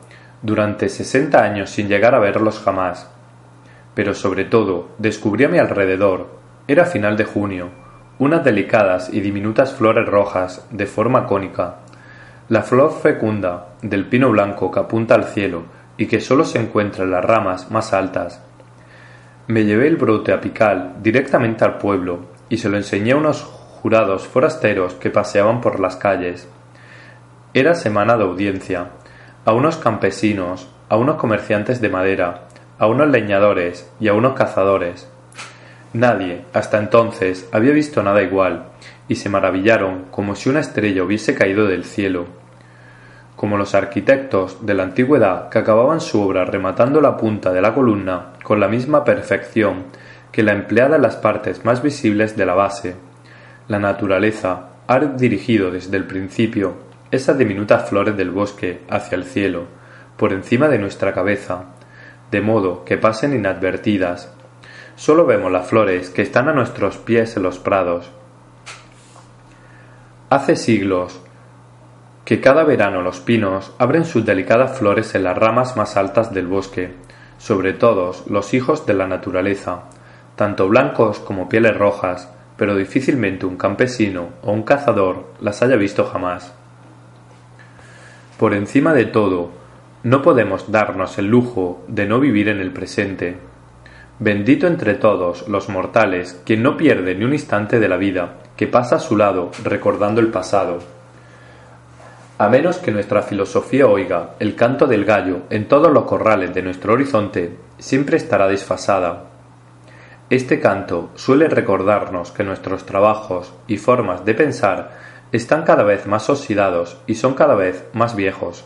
durante 0.42 0.88
sesenta 0.88 1.44
años 1.44 1.70
sin 1.70 1.86
llegar 1.86 2.16
a 2.16 2.18
verlos 2.18 2.58
jamás. 2.58 3.08
Pero 3.94 4.12
sobre 4.12 4.44
todo, 4.44 4.88
descubrí 4.98 5.44
a 5.44 5.48
mi 5.48 5.58
alrededor, 5.58 6.30
era 6.66 6.84
final 6.84 7.16
de 7.16 7.26
junio, 7.26 7.68
unas 8.18 8.42
delicadas 8.42 9.08
y 9.14 9.20
diminutas 9.20 9.72
flores 9.72 10.08
rojas 10.08 10.66
de 10.72 10.86
forma 10.86 11.28
cónica, 11.28 11.76
la 12.48 12.62
flor 12.62 12.92
fecunda 13.00 13.68
del 13.82 14.06
pino 14.06 14.30
blanco 14.30 14.68
que 14.72 14.80
apunta 14.80 15.14
al 15.14 15.26
cielo 15.26 15.62
y 16.02 16.06
que 16.06 16.20
sólo 16.20 16.44
se 16.44 16.58
encuentra 16.58 17.04
en 17.04 17.12
las 17.12 17.24
ramas 17.24 17.70
más 17.70 17.92
altas. 17.92 18.42
Me 19.46 19.64
llevé 19.64 19.86
el 19.86 19.94
brote 19.94 20.32
apical 20.32 20.94
directamente 21.00 21.64
al 21.64 21.78
pueblo 21.78 22.24
y 22.48 22.58
se 22.58 22.68
lo 22.68 22.76
enseñé 22.76 23.12
a 23.12 23.16
unos 23.18 23.44
jurados 23.44 24.26
forasteros 24.26 24.94
que 24.94 25.10
paseaban 25.10 25.60
por 25.60 25.78
las 25.78 25.94
calles. 25.94 26.48
Era 27.54 27.76
semana 27.76 28.16
de 28.16 28.24
audiencia. 28.24 28.88
A 29.44 29.52
unos 29.52 29.76
campesinos, 29.76 30.68
a 30.88 30.96
unos 30.96 31.18
comerciantes 31.18 31.80
de 31.80 31.88
madera, 31.88 32.48
a 32.80 32.88
unos 32.88 33.06
leñadores 33.06 33.88
y 34.00 34.08
a 34.08 34.14
unos 34.14 34.32
cazadores. 34.32 35.08
Nadie, 35.92 36.44
hasta 36.52 36.80
entonces, 36.80 37.48
había 37.52 37.72
visto 37.72 38.02
nada 38.02 38.24
igual, 38.24 38.64
y 39.06 39.14
se 39.14 39.28
maravillaron 39.28 40.06
como 40.10 40.34
si 40.34 40.48
una 40.48 40.58
estrella 40.58 41.04
hubiese 41.04 41.36
caído 41.36 41.68
del 41.68 41.84
cielo. 41.84 42.41
Como 43.42 43.56
los 43.56 43.74
arquitectos 43.74 44.64
de 44.64 44.72
la 44.72 44.84
antigüedad 44.84 45.48
que 45.48 45.58
acababan 45.58 46.00
su 46.00 46.22
obra 46.22 46.44
rematando 46.44 47.00
la 47.00 47.16
punta 47.16 47.52
de 47.52 47.60
la 47.60 47.74
columna 47.74 48.34
con 48.44 48.60
la 48.60 48.68
misma 48.68 49.02
perfección 49.02 49.86
que 50.30 50.44
la 50.44 50.52
empleada 50.52 50.94
en 50.94 51.02
las 51.02 51.16
partes 51.16 51.64
más 51.64 51.82
visibles 51.82 52.36
de 52.36 52.46
la 52.46 52.54
base, 52.54 52.94
la 53.66 53.80
naturaleza 53.80 54.68
ha 54.86 55.00
dirigido 55.00 55.72
desde 55.72 55.96
el 55.96 56.04
principio 56.04 56.74
esas 57.10 57.36
diminutas 57.36 57.88
flores 57.88 58.16
del 58.16 58.30
bosque 58.30 58.82
hacia 58.88 59.16
el 59.16 59.24
cielo, 59.24 59.64
por 60.16 60.32
encima 60.32 60.68
de 60.68 60.78
nuestra 60.78 61.12
cabeza, 61.12 61.64
de 62.30 62.42
modo 62.42 62.84
que 62.84 62.96
pasen 62.96 63.34
inadvertidas. 63.34 64.32
Solo 64.94 65.26
vemos 65.26 65.50
las 65.50 65.66
flores 65.66 66.10
que 66.10 66.22
están 66.22 66.48
a 66.48 66.52
nuestros 66.52 66.96
pies 66.96 67.36
en 67.36 67.42
los 67.42 67.58
prados. 67.58 68.08
Hace 70.30 70.54
siglos 70.54 71.21
que 72.24 72.40
cada 72.40 72.64
verano 72.64 73.02
los 73.02 73.20
pinos 73.20 73.72
abren 73.78 74.04
sus 74.04 74.24
delicadas 74.24 74.78
flores 74.78 75.14
en 75.14 75.24
las 75.24 75.36
ramas 75.36 75.76
más 75.76 75.96
altas 75.96 76.32
del 76.32 76.46
bosque, 76.46 76.94
sobre 77.38 77.72
todos 77.72 78.24
los 78.28 78.54
hijos 78.54 78.86
de 78.86 78.94
la 78.94 79.08
naturaleza, 79.08 79.84
tanto 80.36 80.68
blancos 80.68 81.18
como 81.18 81.48
pieles 81.48 81.76
rojas, 81.76 82.32
pero 82.56 82.76
difícilmente 82.76 83.46
un 83.46 83.56
campesino 83.56 84.28
o 84.42 84.52
un 84.52 84.62
cazador 84.62 85.24
las 85.40 85.62
haya 85.62 85.76
visto 85.76 86.04
jamás. 86.04 86.54
Por 88.38 88.54
encima 88.54 88.92
de 88.92 89.06
todo, 89.06 89.50
no 90.04 90.22
podemos 90.22 90.70
darnos 90.70 91.18
el 91.18 91.26
lujo 91.26 91.82
de 91.88 92.06
no 92.06 92.20
vivir 92.20 92.48
en 92.48 92.60
el 92.60 92.72
presente. 92.72 93.36
Bendito 94.18 94.66
entre 94.66 94.94
todos 94.94 95.48
los 95.48 95.68
mortales 95.68 96.40
quien 96.44 96.62
no 96.62 96.76
pierde 96.76 97.14
ni 97.14 97.24
un 97.24 97.32
instante 97.32 97.80
de 97.80 97.88
la 97.88 97.96
vida, 97.96 98.34
que 98.56 98.66
pasa 98.68 98.96
a 98.96 99.00
su 99.00 99.16
lado 99.16 99.50
recordando 99.64 100.20
el 100.20 100.28
pasado. 100.28 100.78
A 102.42 102.48
menos 102.48 102.78
que 102.78 102.90
nuestra 102.90 103.22
filosofía 103.22 103.86
oiga 103.86 104.30
el 104.40 104.56
canto 104.56 104.88
del 104.88 105.04
gallo 105.04 105.42
en 105.48 105.68
todos 105.68 105.92
los 105.92 106.06
corrales 106.06 106.52
de 106.52 106.60
nuestro 106.60 106.94
horizonte, 106.94 107.56
siempre 107.78 108.16
estará 108.16 108.48
desfasada, 108.48 109.26
este 110.28 110.58
canto 110.58 111.10
suele 111.14 111.48
recordarnos 111.48 112.32
que 112.32 112.42
nuestros 112.42 112.84
trabajos 112.84 113.54
y 113.68 113.76
formas 113.76 114.24
de 114.24 114.34
pensar 114.34 114.90
están 115.30 115.62
cada 115.62 115.84
vez 115.84 116.08
más 116.08 116.28
oxidados 116.30 117.00
y 117.06 117.14
son 117.14 117.34
cada 117.34 117.54
vez 117.54 117.84
más 117.92 118.16
viejos. 118.16 118.64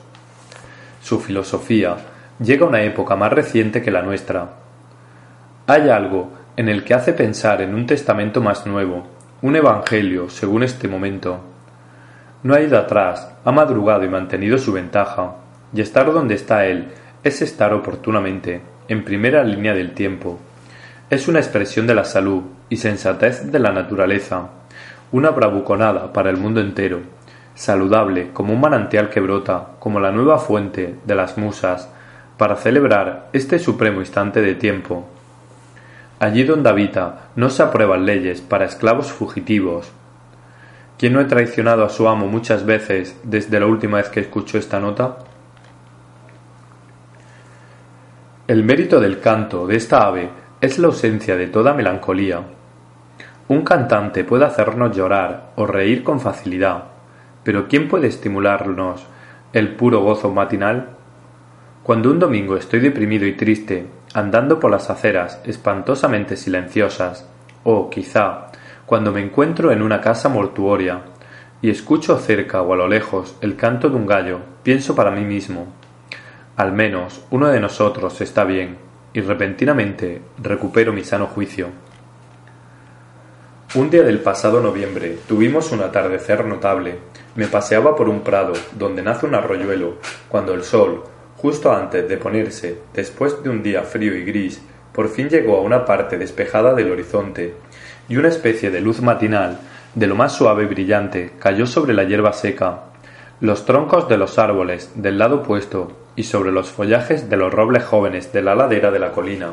Su 1.03 1.21
filosofía 1.21 1.99
llega 2.41 2.65
a 2.65 2.71
una 2.71 2.81
época 2.81 3.15
más 3.15 3.31
reciente 3.31 3.83
que 3.83 3.91
la 3.91 4.01
nuestra. 4.01 4.53
Hay 5.67 5.91
algo 5.91 6.31
en 6.57 6.71
el 6.71 6.83
que 6.83 6.95
hace 6.95 7.13
pensar 7.13 7.61
en 7.61 7.75
un 7.75 7.85
testamento 7.85 8.41
más 8.41 8.67
nuevo, 8.67 9.07
un 9.43 9.55
evangelio 9.55 10.31
según 10.31 10.63
este 10.63 10.89
momento. 10.89 11.41
no 12.43 12.55
ha 12.55 12.61
ido 12.63 12.79
atrás, 12.79 13.36
ha 13.47 13.53
madrugado 13.53 14.05
y 14.05 14.09
mantenido 14.09 14.59
su 14.59 14.73
ventaja, 14.73 15.37
y 15.73 15.81
estar 15.81 16.13
donde 16.13 16.35
está 16.35 16.67
él 16.67 16.89
es 17.23 17.43
estar 17.43 17.73
oportunamente, 17.73 18.61
en 18.89 19.05
primera 19.05 19.45
línea 19.45 19.73
del 19.73 19.93
tiempo. 19.93 20.41
Es 21.11 21.29
una 21.29 21.39
expresión 21.39 21.87
de 21.87 21.95
la 21.95 22.05
salud 22.05 22.43
y 22.69 22.79
sensatez 22.79 23.53
de 23.53 23.61
la 23.61 23.71
naturaleza, 23.71 24.49
una 25.13 25.31
bravuconada 25.31 26.13
para 26.13 26.29
el 26.29 26.39
mundo 26.39 26.61
entero, 26.61 27.03
saludable 27.55 28.33
como 28.33 28.53
un 28.53 28.61
manantial 28.61 29.11
que 29.11 29.21
brota, 29.21 29.69
como 29.79 30.01
la 30.01 30.11
nueva 30.11 30.41
fuente 30.41 30.97
de 31.05 31.15
las 31.15 31.39
musas, 31.39 31.89
para 32.37 32.57
celebrar 32.57 33.29
este 33.33 33.61
supremo 33.61 34.01
instante 34.01 34.43
de 34.43 34.57
tiempo. 34.57 35.07
Allí 36.19 36.43
donde 36.43 36.69
habita 36.69 37.29
no 37.37 37.49
se 37.49 37.63
aprueban 37.63 38.07
leyes 38.07 38.41
para 38.41 38.65
esclavos 38.65 39.13
fugitivos. 39.13 39.93
¿Quién 40.99 41.13
no 41.13 41.21
ha 41.21 41.27
traicionado 41.27 41.85
a 41.85 41.91
su 41.91 42.09
amo 42.09 42.27
muchas 42.27 42.65
veces 42.65 43.21
desde 43.23 43.61
la 43.61 43.67
última 43.67 43.99
vez 43.99 44.09
que 44.09 44.21
escuchó 44.21 44.57
esta 44.57 44.81
nota? 44.81 45.19
El 48.47 48.65
mérito 48.65 48.99
del 48.99 49.21
canto 49.21 49.67
de 49.67 49.77
esta 49.77 50.07
ave 50.07 50.31
es 50.63 50.79
la 50.79 50.87
ausencia 50.87 51.37
de 51.37 51.49
toda 51.49 51.75
melancolía. 51.75 52.41
Un 53.49 53.63
cantante 53.63 54.25
puede 54.25 54.47
hacernos 54.47 54.97
llorar 54.97 55.51
o 55.57 55.67
reír 55.67 56.03
con 56.03 56.19
facilidad, 56.19 56.85
pero 57.45 57.69
¿quién 57.69 57.89
puede 57.89 58.07
estimularnos 58.07 59.07
el 59.53 59.77
puro 59.77 60.01
gozo 60.01 60.33
matinal? 60.33 60.97
Cuando 61.83 62.11
un 62.11 62.19
domingo 62.19 62.57
estoy 62.57 62.81
deprimido 62.81 63.27
y 63.27 63.35
triste, 63.35 63.87
andando 64.15 64.59
por 64.59 64.71
las 64.71 64.89
aceras 64.89 65.43
espantosamente 65.45 66.37
silenciosas, 66.37 67.29
o 67.65 67.91
quizá 67.91 68.47
cuando 68.87 69.11
me 69.11 69.21
encuentro 69.21 69.73
en 69.73 69.83
una 69.83 70.01
casa 70.01 70.29
mortuoria 70.29 71.03
y 71.61 71.71
escucho 71.71 72.17
cerca 72.19 72.63
o 72.63 72.73
a 72.73 72.77
lo 72.77 72.87
lejos 72.87 73.37
el 73.41 73.57
canto 73.57 73.91
de 73.91 73.97
un 73.97 74.07
gallo, 74.07 74.41
pienso 74.63 74.95
para 74.95 75.11
mí 75.11 75.25
mismo, 75.25 75.67
al 76.57 76.73
menos 76.73 77.25
uno 77.31 77.49
de 77.49 77.61
nosotros 77.61 78.21
está 78.21 78.45
bien, 78.45 78.79
y 79.13 79.21
repentinamente 79.21 80.23
recupero 80.39 80.93
mi 80.93 81.03
sano 81.03 81.27
juicio. 81.27 81.69
Un 83.75 83.91
día 83.91 84.05
del 84.05 84.21
pasado 84.21 84.61
noviembre 84.61 85.19
tuvimos 85.27 85.73
un 85.73 85.81
atardecer 85.83 86.45
notable, 86.45 86.99
me 87.35 87.49
paseaba 87.49 87.97
por 87.97 88.09
un 88.09 88.21
prado 88.21 88.53
donde 88.79 89.03
nace 89.03 89.27
un 89.27 89.35
arroyuelo, 89.35 89.97
cuando 90.29 90.55
el 90.55 90.63
sol, 90.63 91.03
justo 91.37 91.73
antes 91.73 92.09
de 92.09 92.17
ponerse, 92.19 92.79
después 92.95 93.43
de 93.43 93.51
un 93.51 93.63
día 93.63 93.83
frío 93.83 94.17
y 94.17 94.25
gris, 94.25 94.63
por 94.93 95.09
fin 95.09 95.29
llegó 95.29 95.59
a 95.59 95.61
una 95.61 95.85
parte 95.85 96.17
despejada 96.17 96.73
del 96.73 96.91
horizonte, 96.91 97.55
y 98.09 98.17
una 98.17 98.29
especie 98.29 98.71
de 98.71 98.81
luz 98.81 99.01
matinal, 99.01 99.59
de 99.95 100.07
lo 100.07 100.15
más 100.15 100.33
suave 100.33 100.65
y 100.65 100.67
brillante, 100.67 101.33
cayó 101.39 101.67
sobre 101.67 101.95
la 101.95 102.05
hierba 102.05 102.33
seca, 102.33 102.81
los 103.41 103.65
troncos 103.65 104.09
de 104.09 104.17
los 104.17 104.39
árboles 104.39 104.93
del 104.95 105.19
lado 105.19 105.37
opuesto 105.37 105.93
y 106.17 106.23
sobre 106.25 106.53
los 106.53 106.71
follajes 106.71 107.29
de 107.29 107.37
los 107.37 107.53
robles 107.53 107.85
jóvenes 107.85 108.33
de 108.33 108.43
la 108.43 108.55
ladera 108.55 108.91
de 108.91 108.99
la 108.99 109.13
colina, 109.13 109.51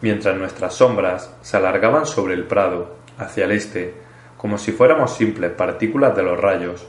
mientras 0.00 0.36
nuestras 0.36 0.74
sombras 0.74 1.34
se 1.42 1.56
alargaban 1.56 2.06
sobre 2.06 2.34
el 2.34 2.44
prado, 2.44 2.96
hacia 3.18 3.44
el 3.44 3.52
este, 3.52 3.94
como 4.36 4.58
si 4.58 4.72
fuéramos 4.72 5.14
simples 5.14 5.52
partículas 5.52 6.14
de 6.16 6.22
los 6.22 6.40
rayos. 6.40 6.86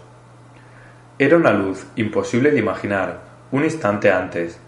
Era 1.20 1.38
una 1.38 1.52
luz 1.52 1.86
imposible 1.96 2.52
de 2.52 2.60
imaginar 2.60 3.22
un 3.52 3.64
instante 3.64 4.12
antes, 4.12 4.60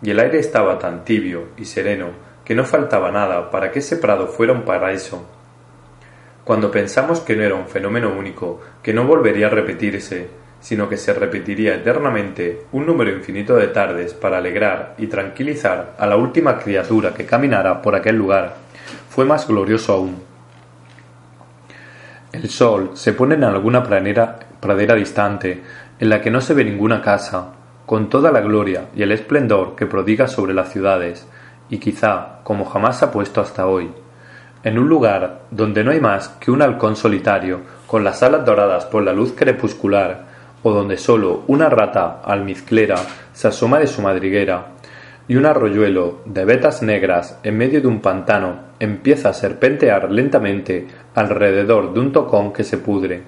y 0.00 0.10
el 0.10 0.20
aire 0.20 0.38
estaba 0.38 0.78
tan 0.78 1.04
tibio 1.04 1.48
y 1.56 1.64
sereno 1.64 2.06
que 2.44 2.54
no 2.54 2.64
faltaba 2.64 3.10
nada 3.10 3.50
para 3.50 3.70
que 3.70 3.80
ese 3.80 3.96
prado 3.96 4.28
fuera 4.28 4.52
un 4.52 4.62
paraíso. 4.62 5.37
Cuando 6.48 6.70
pensamos 6.70 7.20
que 7.20 7.36
no 7.36 7.42
era 7.42 7.56
un 7.56 7.66
fenómeno 7.66 8.10
único, 8.10 8.58
que 8.82 8.94
no 8.94 9.04
volvería 9.04 9.48
a 9.48 9.50
repetirse, 9.50 10.30
sino 10.60 10.88
que 10.88 10.96
se 10.96 11.12
repetiría 11.12 11.74
eternamente 11.74 12.62
un 12.72 12.86
número 12.86 13.10
infinito 13.10 13.54
de 13.54 13.66
tardes 13.66 14.14
para 14.14 14.38
alegrar 14.38 14.94
y 14.96 15.08
tranquilizar 15.08 15.94
a 15.98 16.06
la 16.06 16.16
última 16.16 16.58
criatura 16.58 17.12
que 17.12 17.26
caminara 17.26 17.82
por 17.82 17.94
aquel 17.94 18.16
lugar, 18.16 18.54
fue 19.10 19.26
más 19.26 19.46
glorioso 19.46 19.92
aún. 19.92 20.22
El 22.32 22.48
sol 22.48 22.92
se 22.94 23.12
pone 23.12 23.34
en 23.34 23.44
alguna 23.44 23.82
pradera 23.82 24.94
distante, 24.94 25.62
en 26.00 26.08
la 26.08 26.22
que 26.22 26.30
no 26.30 26.40
se 26.40 26.54
ve 26.54 26.64
ninguna 26.64 27.02
casa, 27.02 27.52
con 27.84 28.08
toda 28.08 28.32
la 28.32 28.40
gloria 28.40 28.86
y 28.96 29.02
el 29.02 29.12
esplendor 29.12 29.76
que 29.76 29.84
prodiga 29.84 30.26
sobre 30.26 30.54
las 30.54 30.72
ciudades, 30.72 31.28
y 31.68 31.76
quizá 31.76 32.38
como 32.42 32.64
jamás 32.64 33.02
ha 33.02 33.10
puesto 33.10 33.42
hasta 33.42 33.66
hoy, 33.66 33.90
en 34.64 34.78
un 34.78 34.88
lugar 34.88 35.42
donde 35.50 35.84
no 35.84 35.90
hay 35.90 36.00
más 36.00 36.28
que 36.40 36.50
un 36.50 36.62
halcón 36.62 36.96
solitario 36.96 37.60
con 37.86 38.04
las 38.04 38.22
alas 38.22 38.44
doradas 38.44 38.84
por 38.86 39.02
la 39.02 39.12
luz 39.12 39.32
crepuscular, 39.36 40.26
o 40.62 40.72
donde 40.72 40.96
sólo 40.96 41.44
una 41.46 41.68
rata 41.68 42.20
almizclera 42.24 42.96
se 43.32 43.48
asoma 43.48 43.78
de 43.78 43.86
su 43.86 44.02
madriguera, 44.02 44.66
y 45.28 45.36
un 45.36 45.46
arroyuelo 45.46 46.20
de 46.24 46.44
vetas 46.44 46.82
negras 46.82 47.38
en 47.42 47.56
medio 47.56 47.80
de 47.80 47.86
un 47.86 48.00
pantano 48.00 48.68
empieza 48.80 49.28
a 49.28 49.34
serpentear 49.34 50.10
lentamente 50.10 50.86
alrededor 51.14 51.92
de 51.92 52.00
un 52.00 52.12
tocón 52.12 52.52
que 52.52 52.64
se 52.64 52.78
pudre. 52.78 53.22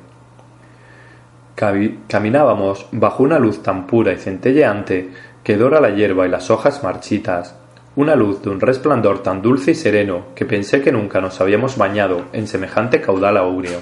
Caminábamos 2.08 2.86
bajo 2.90 3.22
una 3.22 3.38
luz 3.38 3.62
tan 3.62 3.86
pura 3.86 4.12
y 4.12 4.16
centelleante 4.16 5.10
que 5.44 5.58
dora 5.58 5.80
la 5.80 5.90
hierba 5.90 6.26
y 6.26 6.30
las 6.30 6.50
hojas 6.50 6.82
marchitas, 6.82 7.54
una 8.00 8.16
luz 8.16 8.42
de 8.42 8.50
un 8.50 8.60
resplandor 8.60 9.22
tan 9.22 9.42
dulce 9.42 9.72
y 9.72 9.74
sereno 9.74 10.26
que 10.34 10.46
pensé 10.46 10.80
que 10.80 10.92
nunca 10.92 11.20
nos 11.20 11.40
habíamos 11.40 11.76
bañado 11.76 12.24
en 12.32 12.46
semejante 12.46 13.00
caudal 13.00 13.36
aúreo, 13.36 13.80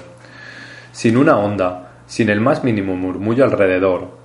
sin 0.91 1.17
una 1.17 1.37
onda, 1.37 1.93
sin 2.05 2.29
el 2.29 2.41
más 2.41 2.63
mínimo 2.63 2.95
murmullo 2.95 3.45
alrededor, 3.45 4.19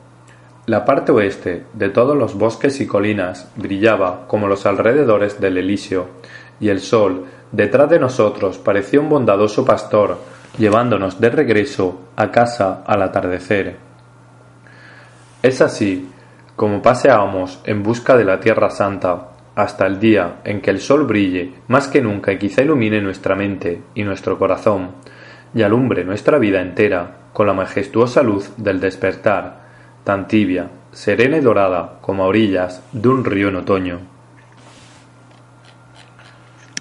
la 0.66 0.86
parte 0.86 1.12
oeste 1.12 1.66
de 1.74 1.90
todos 1.90 2.16
los 2.16 2.38
bosques 2.38 2.80
y 2.80 2.86
colinas 2.86 3.50
brillaba 3.54 4.26
como 4.26 4.48
los 4.48 4.64
alrededores 4.64 5.38
del 5.38 5.58
Elíseo, 5.58 6.06
y 6.58 6.70
el 6.70 6.80
sol, 6.80 7.26
detrás 7.52 7.90
de 7.90 7.98
nosotros, 7.98 8.56
parecía 8.56 8.98
un 9.00 9.10
bondadoso 9.10 9.64
pastor, 9.66 10.16
llevándonos 10.56 11.20
de 11.20 11.28
regreso 11.28 12.00
a 12.16 12.30
casa 12.30 12.82
al 12.86 13.02
atardecer. 13.02 13.76
Es 15.42 15.60
así 15.60 16.08
como 16.56 16.80
paseábamos 16.80 17.60
en 17.64 17.82
busca 17.82 18.16
de 18.16 18.24
la 18.24 18.40
Tierra 18.40 18.70
Santa, 18.70 19.33
hasta 19.54 19.86
el 19.86 20.00
día 20.00 20.40
en 20.44 20.60
que 20.60 20.70
el 20.70 20.80
sol 20.80 21.04
brille 21.04 21.52
más 21.68 21.88
que 21.88 22.00
nunca 22.00 22.32
y 22.32 22.38
quizá 22.38 22.62
ilumine 22.62 23.00
nuestra 23.00 23.34
mente 23.34 23.82
y 23.94 24.02
nuestro 24.02 24.38
corazón, 24.38 24.90
y 25.54 25.62
alumbre 25.62 26.04
nuestra 26.04 26.38
vida 26.38 26.60
entera 26.60 27.28
con 27.32 27.46
la 27.46 27.54
majestuosa 27.54 28.22
luz 28.22 28.52
del 28.56 28.80
despertar, 28.80 29.64
tan 30.04 30.28
tibia, 30.28 30.68
serena 30.92 31.36
y 31.36 31.40
dorada 31.40 31.98
como 32.00 32.24
orillas 32.24 32.82
de 32.92 33.08
un 33.08 33.24
río 33.24 33.48
en 33.48 33.56
otoño. 33.56 34.13